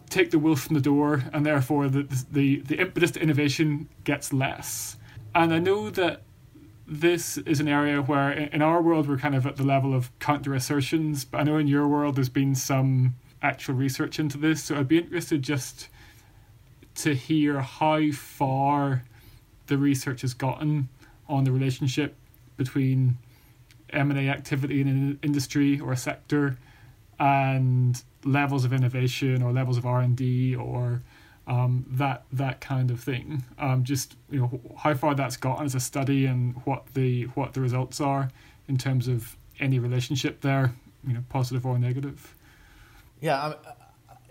take 0.07 0.31
the 0.31 0.39
wolf 0.39 0.61
from 0.61 0.75
the 0.75 0.81
door, 0.81 1.25
and 1.33 1.45
therefore 1.45 1.89
the, 1.89 2.03
the, 2.31 2.61
the 2.61 2.79
impetus 2.79 3.11
to 3.11 3.21
innovation 3.21 3.89
gets 4.05 4.31
less. 4.31 4.95
And 5.35 5.53
I 5.53 5.59
know 5.59 5.89
that 5.89 6.21
this 6.85 7.37
is 7.37 7.59
an 7.59 7.67
area 7.67 8.01
where 8.01 8.31
in 8.31 8.61
our 8.61 8.81
world 8.81 9.07
we're 9.07 9.17
kind 9.17 9.35
of 9.35 9.45
at 9.45 9.55
the 9.55 9.63
level 9.63 9.93
of 9.93 10.17
counter 10.19 10.53
assertions, 10.53 11.25
but 11.25 11.39
I 11.39 11.43
know 11.43 11.57
in 11.57 11.67
your 11.67 11.87
world 11.87 12.15
there's 12.15 12.29
been 12.29 12.55
some 12.55 13.15
actual 13.41 13.75
research 13.75 14.19
into 14.19 14.37
this. 14.37 14.63
So 14.63 14.75
I'd 14.75 14.87
be 14.87 14.97
interested 14.97 15.41
just 15.41 15.89
to 16.95 17.15
hear 17.15 17.61
how 17.61 18.11
far 18.11 19.03
the 19.67 19.77
research 19.77 20.21
has 20.21 20.33
gotten 20.33 20.89
on 21.27 21.43
the 21.43 21.51
relationship 21.51 22.15
between 22.57 23.17
M&A 23.91 24.29
activity 24.29 24.81
in 24.81 24.87
an 24.87 25.19
industry 25.23 25.79
or 25.79 25.93
a 25.93 25.97
sector 25.97 26.57
and 27.19 28.03
levels 28.25 28.65
of 28.65 28.73
innovation 28.73 29.41
or 29.41 29.51
levels 29.51 29.77
of 29.77 29.85
R 29.85 30.01
and 30.01 30.15
D 30.15 30.55
or 30.55 31.01
um, 31.47 31.85
that 31.89 32.23
that 32.31 32.61
kind 32.61 32.91
of 32.91 32.99
thing. 32.99 33.43
Um, 33.59 33.83
just 33.83 34.15
you 34.29 34.39
know 34.39 34.61
how 34.77 34.93
far 34.93 35.15
that's 35.15 35.37
gotten 35.37 35.65
as 35.65 35.75
a 35.75 35.79
study 35.79 36.25
and 36.25 36.55
what 36.65 36.85
the 36.93 37.23
what 37.35 37.53
the 37.53 37.61
results 37.61 37.99
are 37.99 38.29
in 38.67 38.77
terms 38.77 39.07
of 39.07 39.35
any 39.59 39.79
relationship 39.79 40.41
there, 40.41 40.73
you 41.05 41.13
know, 41.13 41.23
positive 41.29 41.65
or 41.65 41.77
negative. 41.77 42.35
Yeah, 43.21 43.53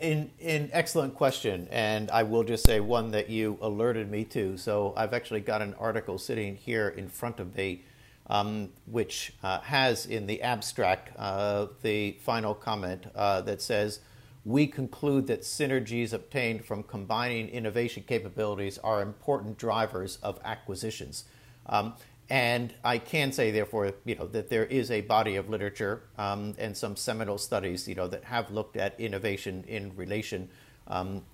in 0.00 0.30
in 0.38 0.70
excellent 0.72 1.14
question, 1.14 1.68
and 1.70 2.10
I 2.10 2.22
will 2.22 2.44
just 2.44 2.64
say 2.64 2.80
one 2.80 3.10
that 3.12 3.30
you 3.30 3.58
alerted 3.60 4.10
me 4.10 4.24
to. 4.26 4.56
So 4.56 4.94
I've 4.96 5.12
actually 5.12 5.40
got 5.40 5.62
an 5.62 5.74
article 5.78 6.18
sitting 6.18 6.56
here 6.56 6.88
in 6.88 7.08
front 7.08 7.40
of 7.40 7.56
me 7.56 7.84
um, 8.28 8.70
which 8.86 9.32
uh, 9.42 9.60
has 9.60 10.06
in 10.06 10.26
the 10.26 10.42
abstract 10.42 11.10
uh, 11.18 11.66
the 11.82 12.12
final 12.22 12.54
comment 12.54 13.06
uh, 13.14 13.40
that 13.42 13.60
says, 13.60 14.00
we 14.44 14.66
conclude 14.66 15.26
that 15.28 15.42
synergies 15.42 16.12
obtained 16.12 16.64
from 16.64 16.82
combining 16.82 17.48
innovation 17.48 18.04
capabilities 18.06 18.78
are 18.78 19.00
important 19.00 19.56
drivers 19.56 20.18
of 20.22 20.40
acquisitions. 20.44 21.24
Um, 21.66 21.94
and 22.28 22.72
I 22.82 22.98
can 22.98 23.30
say, 23.30 23.50
therefore, 23.50 23.92
you 24.04 24.14
know, 24.14 24.26
that 24.28 24.48
there 24.48 24.64
is 24.64 24.90
a 24.90 25.02
body 25.02 25.36
of 25.36 25.48
literature 25.48 26.04
um, 26.18 26.54
and 26.58 26.76
some 26.76 26.96
seminal 26.96 27.38
studies, 27.38 27.86
you 27.86 27.94
know, 27.94 28.08
that 28.08 28.24
have 28.24 28.50
looked 28.50 28.76
at 28.76 28.98
innovation 28.98 29.64
in 29.68 29.94
relation 29.96 30.48
um, 30.88 31.24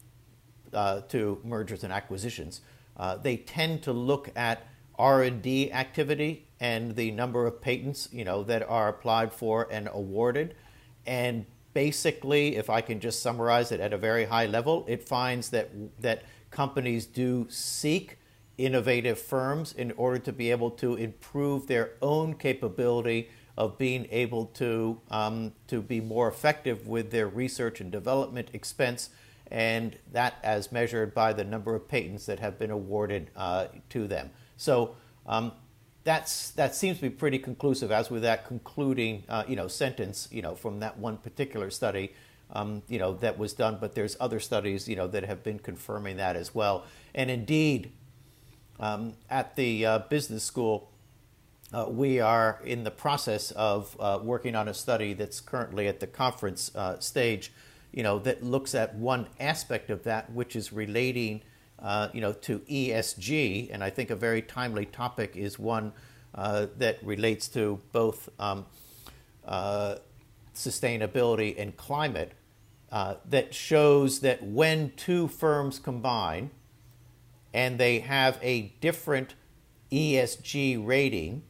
uh, 0.72 1.02
to 1.02 1.40
mergers 1.44 1.84
and 1.84 1.92
acquisitions. 1.92 2.60
Uh, 2.96 3.16
they 3.16 3.36
tend 3.36 3.82
to 3.84 3.92
look 3.92 4.30
at 4.34 4.66
R&D 4.98 5.72
activity 5.72 6.48
and 6.58 6.96
the 6.96 7.12
number 7.12 7.46
of 7.46 7.62
patents, 7.62 8.08
you 8.10 8.24
know, 8.24 8.42
that 8.42 8.68
are 8.68 8.88
applied 8.88 9.32
for 9.32 9.68
and 9.70 9.88
awarded. 9.92 10.56
And 11.06 11.46
basically, 11.84 12.56
if 12.56 12.68
I 12.68 12.80
can 12.80 12.98
just 12.98 13.22
summarize 13.22 13.70
it 13.70 13.80
at 13.80 13.92
a 13.92 13.96
very 13.96 14.24
high 14.24 14.46
level, 14.46 14.84
it 14.88 15.00
finds 15.08 15.50
that 15.50 15.68
that 16.00 16.24
companies 16.50 17.06
do 17.06 17.46
seek 17.48 18.18
innovative 18.56 19.16
firms 19.16 19.74
in 19.74 19.92
order 19.92 20.18
to 20.18 20.32
be 20.32 20.50
able 20.50 20.72
to 20.72 20.96
improve 20.96 21.68
their 21.68 21.92
own 22.02 22.34
capability 22.34 23.28
of 23.56 23.78
being 23.78 24.08
able 24.10 24.46
to 24.46 25.00
um, 25.12 25.52
to 25.68 25.80
be 25.80 26.00
more 26.00 26.26
effective 26.26 26.88
with 26.88 27.12
their 27.12 27.28
research 27.28 27.80
and 27.80 27.92
development 27.92 28.48
expense, 28.52 29.10
and 29.48 29.96
that 30.10 30.34
as 30.42 30.72
measured 30.72 31.14
by 31.14 31.32
the 31.32 31.44
number 31.44 31.76
of 31.76 31.86
patents 31.86 32.26
that 32.26 32.40
have 32.40 32.58
been 32.58 32.72
awarded 32.72 33.30
uh, 33.36 33.66
to 33.88 34.08
them. 34.08 34.30
So 34.56 34.96
um, 35.26 35.52
that's 36.08 36.52
that 36.52 36.74
seems 36.74 36.96
to 36.96 37.02
be 37.02 37.10
pretty 37.10 37.38
conclusive. 37.38 37.92
As 37.92 38.10
with 38.10 38.22
that 38.22 38.46
concluding, 38.46 39.24
uh, 39.28 39.44
you 39.46 39.56
know, 39.56 39.68
sentence, 39.68 40.26
you 40.32 40.40
know, 40.40 40.54
from 40.54 40.80
that 40.80 40.96
one 40.96 41.18
particular 41.18 41.68
study, 41.70 42.14
um, 42.50 42.82
you 42.88 42.98
know, 42.98 43.12
that 43.16 43.36
was 43.36 43.52
done. 43.52 43.76
But 43.78 43.94
there's 43.94 44.16
other 44.18 44.40
studies, 44.40 44.88
you 44.88 44.96
know, 44.96 45.06
that 45.08 45.24
have 45.24 45.42
been 45.42 45.58
confirming 45.58 46.16
that 46.16 46.34
as 46.34 46.54
well. 46.54 46.86
And 47.14 47.30
indeed, 47.30 47.92
um, 48.80 49.16
at 49.28 49.54
the 49.56 49.84
uh, 49.84 49.98
business 49.98 50.44
school, 50.44 50.90
uh, 51.74 51.84
we 51.90 52.20
are 52.20 52.58
in 52.64 52.84
the 52.84 52.90
process 52.90 53.50
of 53.50 53.94
uh, 54.00 54.18
working 54.22 54.56
on 54.56 54.66
a 54.66 54.72
study 54.72 55.12
that's 55.12 55.40
currently 55.40 55.88
at 55.88 56.00
the 56.00 56.06
conference 56.06 56.74
uh, 56.74 56.98
stage, 57.00 57.52
you 57.92 58.02
know, 58.02 58.18
that 58.20 58.42
looks 58.42 58.74
at 58.74 58.94
one 58.94 59.28
aspect 59.38 59.90
of 59.90 60.04
that, 60.04 60.32
which 60.32 60.56
is 60.56 60.72
relating 60.72 61.42
uh, 61.80 62.08
you 62.12 62.20
know, 62.20 62.32
to 62.32 62.58
ESG, 62.60 63.68
and 63.72 63.82
I 63.84 63.90
think 63.90 64.10
a 64.10 64.16
very 64.16 64.42
timely 64.42 64.86
topic 64.86 65.36
is 65.36 65.58
one 65.58 65.92
uh, 66.34 66.66
that 66.76 67.02
relates 67.02 67.48
to 67.48 67.80
both 67.92 68.28
um, 68.38 68.66
uh, 69.44 69.96
sustainability 70.54 71.54
and 71.58 71.76
climate. 71.76 72.32
Uh, 72.90 73.16
that 73.28 73.52
shows 73.52 74.20
that 74.20 74.42
when 74.42 74.90
two 74.96 75.28
firms 75.28 75.78
combine 75.78 76.50
and 77.52 77.78
they 77.78 77.98
have 77.98 78.38
a 78.40 78.72
different 78.80 79.34
ESG 79.92 80.84
rating, 80.86 81.42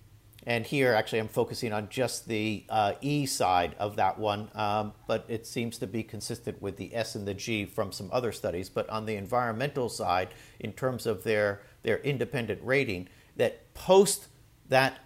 and 0.48 0.64
here, 0.64 0.94
actually, 0.94 1.18
I'm 1.18 1.28
focusing 1.28 1.74
on 1.74 1.90
just 1.90 2.26
the 2.26 2.64
uh, 2.70 2.94
E 3.02 3.26
side 3.26 3.76
of 3.78 3.96
that 3.96 4.18
one, 4.18 4.48
um, 4.54 4.94
but 5.06 5.26
it 5.28 5.46
seems 5.46 5.76
to 5.76 5.86
be 5.86 6.02
consistent 6.02 6.62
with 6.62 6.78
the 6.78 6.94
S 6.94 7.14
and 7.14 7.28
the 7.28 7.34
G 7.34 7.66
from 7.66 7.92
some 7.92 8.08
other 8.10 8.32
studies. 8.32 8.70
But 8.70 8.88
on 8.88 9.04
the 9.04 9.16
environmental 9.16 9.90
side, 9.90 10.30
in 10.58 10.72
terms 10.72 11.04
of 11.04 11.22
their, 11.22 11.60
their 11.82 11.98
independent 11.98 12.60
rating, 12.64 13.10
that 13.36 13.74
post 13.74 14.28
that 14.70 15.00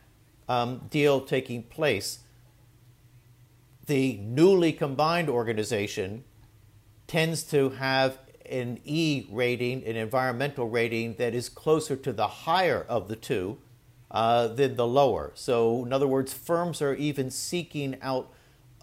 um, 0.48 0.82
deal 0.90 1.20
taking 1.20 1.64
place, 1.64 2.20
the 3.86 4.18
newly 4.18 4.72
combined 4.72 5.28
organization 5.28 6.22
tends 7.08 7.42
to 7.42 7.70
have 7.70 8.16
an 8.48 8.78
E 8.84 9.26
rating, 9.28 9.84
an 9.84 9.96
environmental 9.96 10.68
rating 10.68 11.14
that 11.14 11.34
is 11.34 11.48
closer 11.48 11.96
to 11.96 12.12
the 12.12 12.28
higher 12.28 12.86
of 12.88 13.08
the 13.08 13.16
two 13.16 13.58
uh, 14.12 14.46
than 14.48 14.76
the 14.76 14.86
lower. 14.86 15.32
So, 15.34 15.84
in 15.84 15.92
other 15.92 16.06
words, 16.06 16.32
firms 16.32 16.80
are 16.80 16.94
even 16.94 17.30
seeking 17.30 17.96
out 18.00 18.30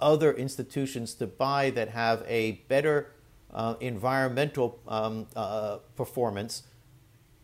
other 0.02 0.34
institutions 0.34 1.14
to 1.16 1.28
buy 1.28 1.70
that 1.72 1.90
have 1.90 2.24
a 2.28 2.64
better 2.68 3.12
uh, 3.54 3.76
environmental 3.80 4.80
um, 4.88 5.28
uh, 5.36 5.78
performance 5.96 6.64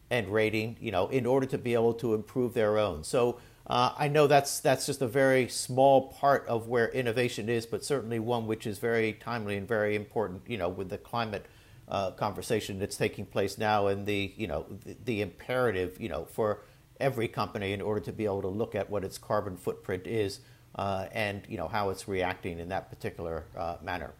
and 0.09 0.27
rating, 0.29 0.77
you 0.79 0.91
know, 0.91 1.07
in 1.07 1.25
order 1.25 1.45
to 1.47 1.57
be 1.57 1.73
able 1.73 1.93
to 1.93 2.13
improve 2.13 2.53
their 2.53 2.77
own. 2.77 3.03
So 3.03 3.39
uh, 3.67 3.93
I 3.97 4.07
know 4.07 4.27
that's 4.27 4.59
that's 4.59 4.85
just 4.85 5.01
a 5.01 5.07
very 5.07 5.47
small 5.47 6.13
part 6.13 6.45
of 6.47 6.67
where 6.67 6.89
innovation 6.89 7.49
is, 7.49 7.65
but 7.65 7.83
certainly 7.83 8.19
one 8.19 8.45
which 8.45 8.67
is 8.67 8.77
very 8.77 9.13
timely 9.13 9.57
and 9.57 9.67
very 9.67 9.95
important. 9.95 10.43
You 10.47 10.57
know, 10.57 10.69
with 10.69 10.89
the 10.89 10.99
climate 10.99 11.47
uh, 11.87 12.11
conversation 12.11 12.77
that's 12.77 12.97
taking 12.97 13.25
place 13.25 13.57
now, 13.57 13.87
and 13.87 14.05
the 14.05 14.33
you 14.37 14.47
know 14.47 14.65
the, 14.85 14.95
the, 15.05 15.21
imperative 15.21 15.99
you 15.99 16.09
know 16.09 16.25
for 16.25 16.61
every 16.99 17.27
company 17.27 17.73
in 17.73 17.81
order 17.81 17.99
to 18.01 18.11
be 18.11 18.25
able 18.25 18.41
to 18.41 18.47
look 18.47 18.75
at 18.75 18.89
what 18.89 19.03
its 19.03 19.17
carbon 19.17 19.57
footprint 19.57 20.07
is 20.07 20.39
uh, 20.75 21.07
and 21.11 21.43
you 21.47 21.57
know 21.57 21.67
how 21.67 21.89
it's 21.89 22.07
reacting 22.07 22.59
in 22.59 22.69
that 22.69 22.89
particular 22.89 23.45
uh, 23.57 23.77
manner. 23.81 24.13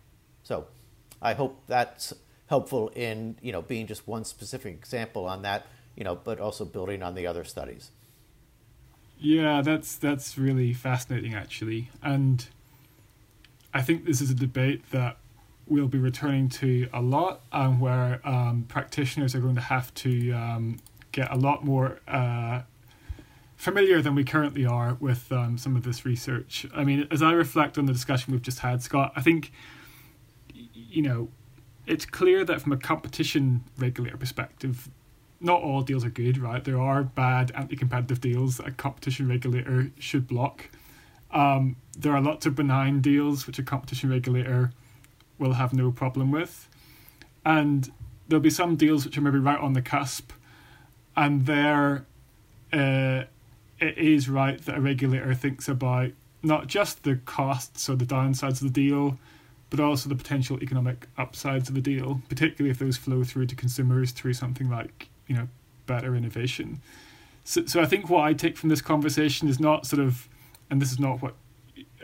So 0.44 0.68
I 1.22 1.34
hope 1.34 1.62
that's 1.68 2.14
helpful 2.48 2.90
in 2.96 3.38
you 3.42 3.52
know 3.52 3.62
being 3.62 3.88
just 3.88 4.08
one 4.08 4.24
specific 4.24 4.74
example 4.74 5.26
on 5.26 5.42
that. 5.44 5.66
You 5.96 6.04
know, 6.04 6.16
but 6.16 6.40
also 6.40 6.66
building 6.66 7.02
on 7.04 7.16
the 7.16 7.26
other 7.26 7.46
studies. 7.46 7.92
Yeah, 9.18 9.62
that's 9.62 9.96
that's 9.96 10.38
really 10.38 10.74
fascinating 10.74 11.34
actually, 11.34 11.90
and 12.02 12.46
I 13.74 13.82
think 13.82 14.06
this 14.06 14.22
is 14.22 14.30
a 14.30 14.36
debate 14.36 14.90
that 14.92 15.18
we'll 15.68 15.88
be 15.88 15.98
returning 15.98 16.48
to 16.48 16.88
a 16.94 17.02
lot, 17.02 17.42
um, 17.52 17.80
where 17.80 18.22
um, 18.24 18.66
practitioners 18.68 19.34
are 19.34 19.40
going 19.40 19.56
to 19.56 19.62
have 19.62 19.94
to 19.96 20.32
um, 20.32 20.78
get 21.16 21.32
a 21.32 21.38
lot 21.38 21.64
more 21.64 22.00
uh, 22.08 22.62
familiar 23.56 24.02
than 24.02 24.14
we 24.16 24.24
currently 24.24 24.66
are 24.66 24.98
with 25.00 25.32
um, 25.32 25.58
some 25.58 25.76
of 25.78 25.84
this 25.84 26.06
research. 26.06 26.68
I 26.76 26.84
mean, 26.84 27.08
as 27.10 27.24
I 27.24 27.32
reflect 27.32 27.78
on 27.78 27.86
the 27.86 27.94
discussion 27.94 28.34
we've 28.34 28.42
just 28.42 28.60
had, 28.60 28.84
Scott, 28.84 29.14
I 29.16 29.22
think 29.22 29.52
you 30.54 31.02
know 31.02 31.30
it's 31.88 32.06
clear 32.06 32.44
that 32.44 32.62
from 32.62 32.74
a 32.74 32.78
competition 32.78 33.64
regulator 33.78 34.18
perspective, 34.18 34.90
not 35.40 35.62
all 35.62 35.82
deals 35.82 36.04
are 36.04 36.10
good, 36.10 36.38
right? 36.38 36.64
There 36.64 36.82
are 36.82 37.04
bad 37.04 37.52
anti-competitive 37.56 38.20
deals 38.20 38.58
that 38.58 38.68
a 38.68 38.72
competition 38.72 39.30
regulator 39.30 39.92
should 39.98 40.28
block. 40.28 40.70
Um, 41.32 41.78
there 41.98 42.14
are 42.14 42.22
lots 42.22 42.46
of 42.46 42.56
benign 42.56 43.02
deals 43.02 43.48
which 43.48 43.58
a 43.58 43.64
competition 43.64 44.10
regulator 44.10 44.72
will 45.38 45.54
have 45.54 45.74
no 45.74 45.92
problem 45.92 46.30
with, 46.32 46.68
and 47.46 47.90
there'll 48.28 48.42
be 48.42 48.50
some 48.50 48.76
deals 48.76 49.06
which 49.06 49.18
are 49.18 49.22
maybe 49.22 49.40
right 49.40 49.60
on 49.60 49.74
the 49.74 49.82
cusp, 49.82 50.32
and 51.16 51.46
there, 51.46 52.06
uh, 52.74 53.24
it 53.80 53.98
is 53.98 54.30
right 54.30 54.62
that 54.66 54.78
a 54.78 54.82
regulator 54.82 55.34
thinks 55.34 55.68
about 55.68 56.12
not 56.44 56.68
just 56.68 57.04
the 57.04 57.16
costs 57.16 57.90
or 57.90 57.96
the 57.96 58.06
downsides 58.06 58.62
of 58.62 58.74
the 58.74 58.88
deal, 58.88 59.18
but 59.70 59.80
also 59.80 60.10
the 60.10 60.16
potential 60.16 60.62
economic 60.62 61.08
upsides 61.18 61.70
of 61.70 61.76
the 61.76 61.82
deal, 61.82 62.22
particularly 62.30 62.70
if 62.70 62.80
those 62.80 62.98
flow 62.98 63.24
through 63.24 63.48
to 63.48 63.56
consumers 63.56 64.12
through 64.12 64.34
something 64.34 64.70
like 64.70 65.10
you 65.28 65.36
know 65.36 65.48
better 65.86 66.16
innovation. 66.16 66.82
So, 67.44 67.66
so 67.66 67.82
I 67.82 67.86
think 67.86 68.10
what 68.10 68.24
I 68.24 68.34
take 68.34 68.58
from 68.58 68.70
this 68.70 68.82
conversation 68.82 69.48
is 69.48 69.60
not 69.60 69.86
sort 69.86 70.02
of, 70.02 70.28
and 70.70 70.82
this 70.82 70.92
is 70.92 71.00
not 71.00 71.22
what, 71.22 71.36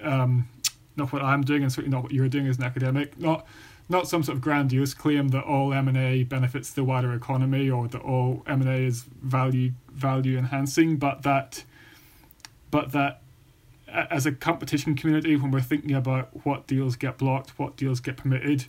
um, 0.02 0.48
not 0.96 1.12
what 1.12 1.24
I'm 1.24 1.42
doing, 1.42 1.64
and 1.64 1.72
certainly 1.72 1.96
not 1.96 2.04
what 2.04 2.12
you're 2.12 2.30
doing 2.30 2.48
as 2.48 2.58
an 2.58 2.64
academic. 2.64 3.18
Not, 3.20 3.46
not 3.92 4.08
some 4.08 4.24
sort 4.24 4.38
of 4.38 4.42
grandiose 4.42 4.94
claim 4.94 5.30
that 5.30 5.44
all 5.44 5.74
M 5.74 5.88
and 5.88 5.98
A 5.98 6.24
benefits 6.24 6.72
the 6.72 6.84
wider 6.84 7.14
economy 7.14 7.70
or 7.70 7.88
that 7.90 8.02
all 8.02 8.44
M 8.48 8.62
and 8.62 8.70
A 8.70 8.78
is 8.78 9.04
value 9.22 9.74
value 9.92 10.38
enhancing, 10.38 10.98
but 10.98 11.24
that, 11.24 11.64
but 12.72 12.92
that 12.94 13.22
as 13.88 14.26
a 14.26 14.32
competition 14.32 14.96
community, 14.96 15.36
when 15.36 15.52
we're 15.52 15.62
thinking 15.62 15.94
about 15.94 16.46
what 16.46 16.66
deals 16.68 16.96
get 16.96 17.18
blocked, 17.18 17.60
what 17.60 17.76
deals 17.76 18.00
get 18.00 18.18
permitted, 18.18 18.66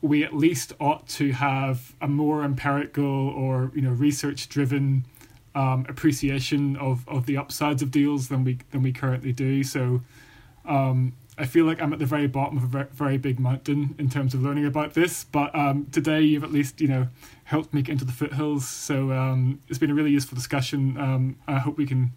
we 0.00 0.24
at 0.24 0.34
least 0.34 0.72
ought 0.80 1.06
to 1.06 1.32
have 1.32 1.94
a 2.00 2.08
more 2.08 2.42
empirical 2.42 3.04
or 3.04 3.70
you 3.74 3.82
know 3.82 3.92
research 3.92 4.48
driven 4.48 5.04
um, 5.54 5.86
appreciation 5.88 6.76
of, 6.76 7.06
of 7.08 7.26
the 7.26 7.36
upsides 7.36 7.82
of 7.82 7.90
deals 7.90 8.28
than 8.28 8.44
we 8.44 8.58
than 8.72 8.82
we 8.82 8.92
currently 8.92 9.32
do. 9.32 9.62
So 9.62 10.02
um, 10.64 11.14
I 11.38 11.46
feel 11.46 11.64
like 11.64 11.80
I'm 11.80 11.92
at 11.92 11.98
the 11.98 12.06
very 12.06 12.26
bottom 12.26 12.58
of 12.58 12.74
a 12.74 12.84
very 12.92 13.16
big 13.16 13.40
mountain 13.40 13.94
in 13.98 14.10
terms 14.10 14.34
of 14.34 14.42
learning 14.42 14.66
about 14.66 14.92
this. 14.94 15.24
But 15.24 15.54
um, 15.54 15.86
today 15.90 16.20
you've 16.20 16.44
at 16.44 16.52
least 16.52 16.80
you 16.80 16.88
know 16.88 17.08
helped 17.44 17.72
me 17.72 17.82
get 17.82 17.92
into 17.92 18.04
the 18.04 18.12
foothills. 18.12 18.68
So 18.68 19.12
um, 19.12 19.60
it's 19.68 19.78
been 19.78 19.90
a 19.90 19.94
really 19.94 20.10
useful 20.10 20.36
discussion. 20.36 20.98
Um, 20.98 21.36
I 21.46 21.58
hope 21.58 21.78
we 21.78 21.86
can 21.86 22.12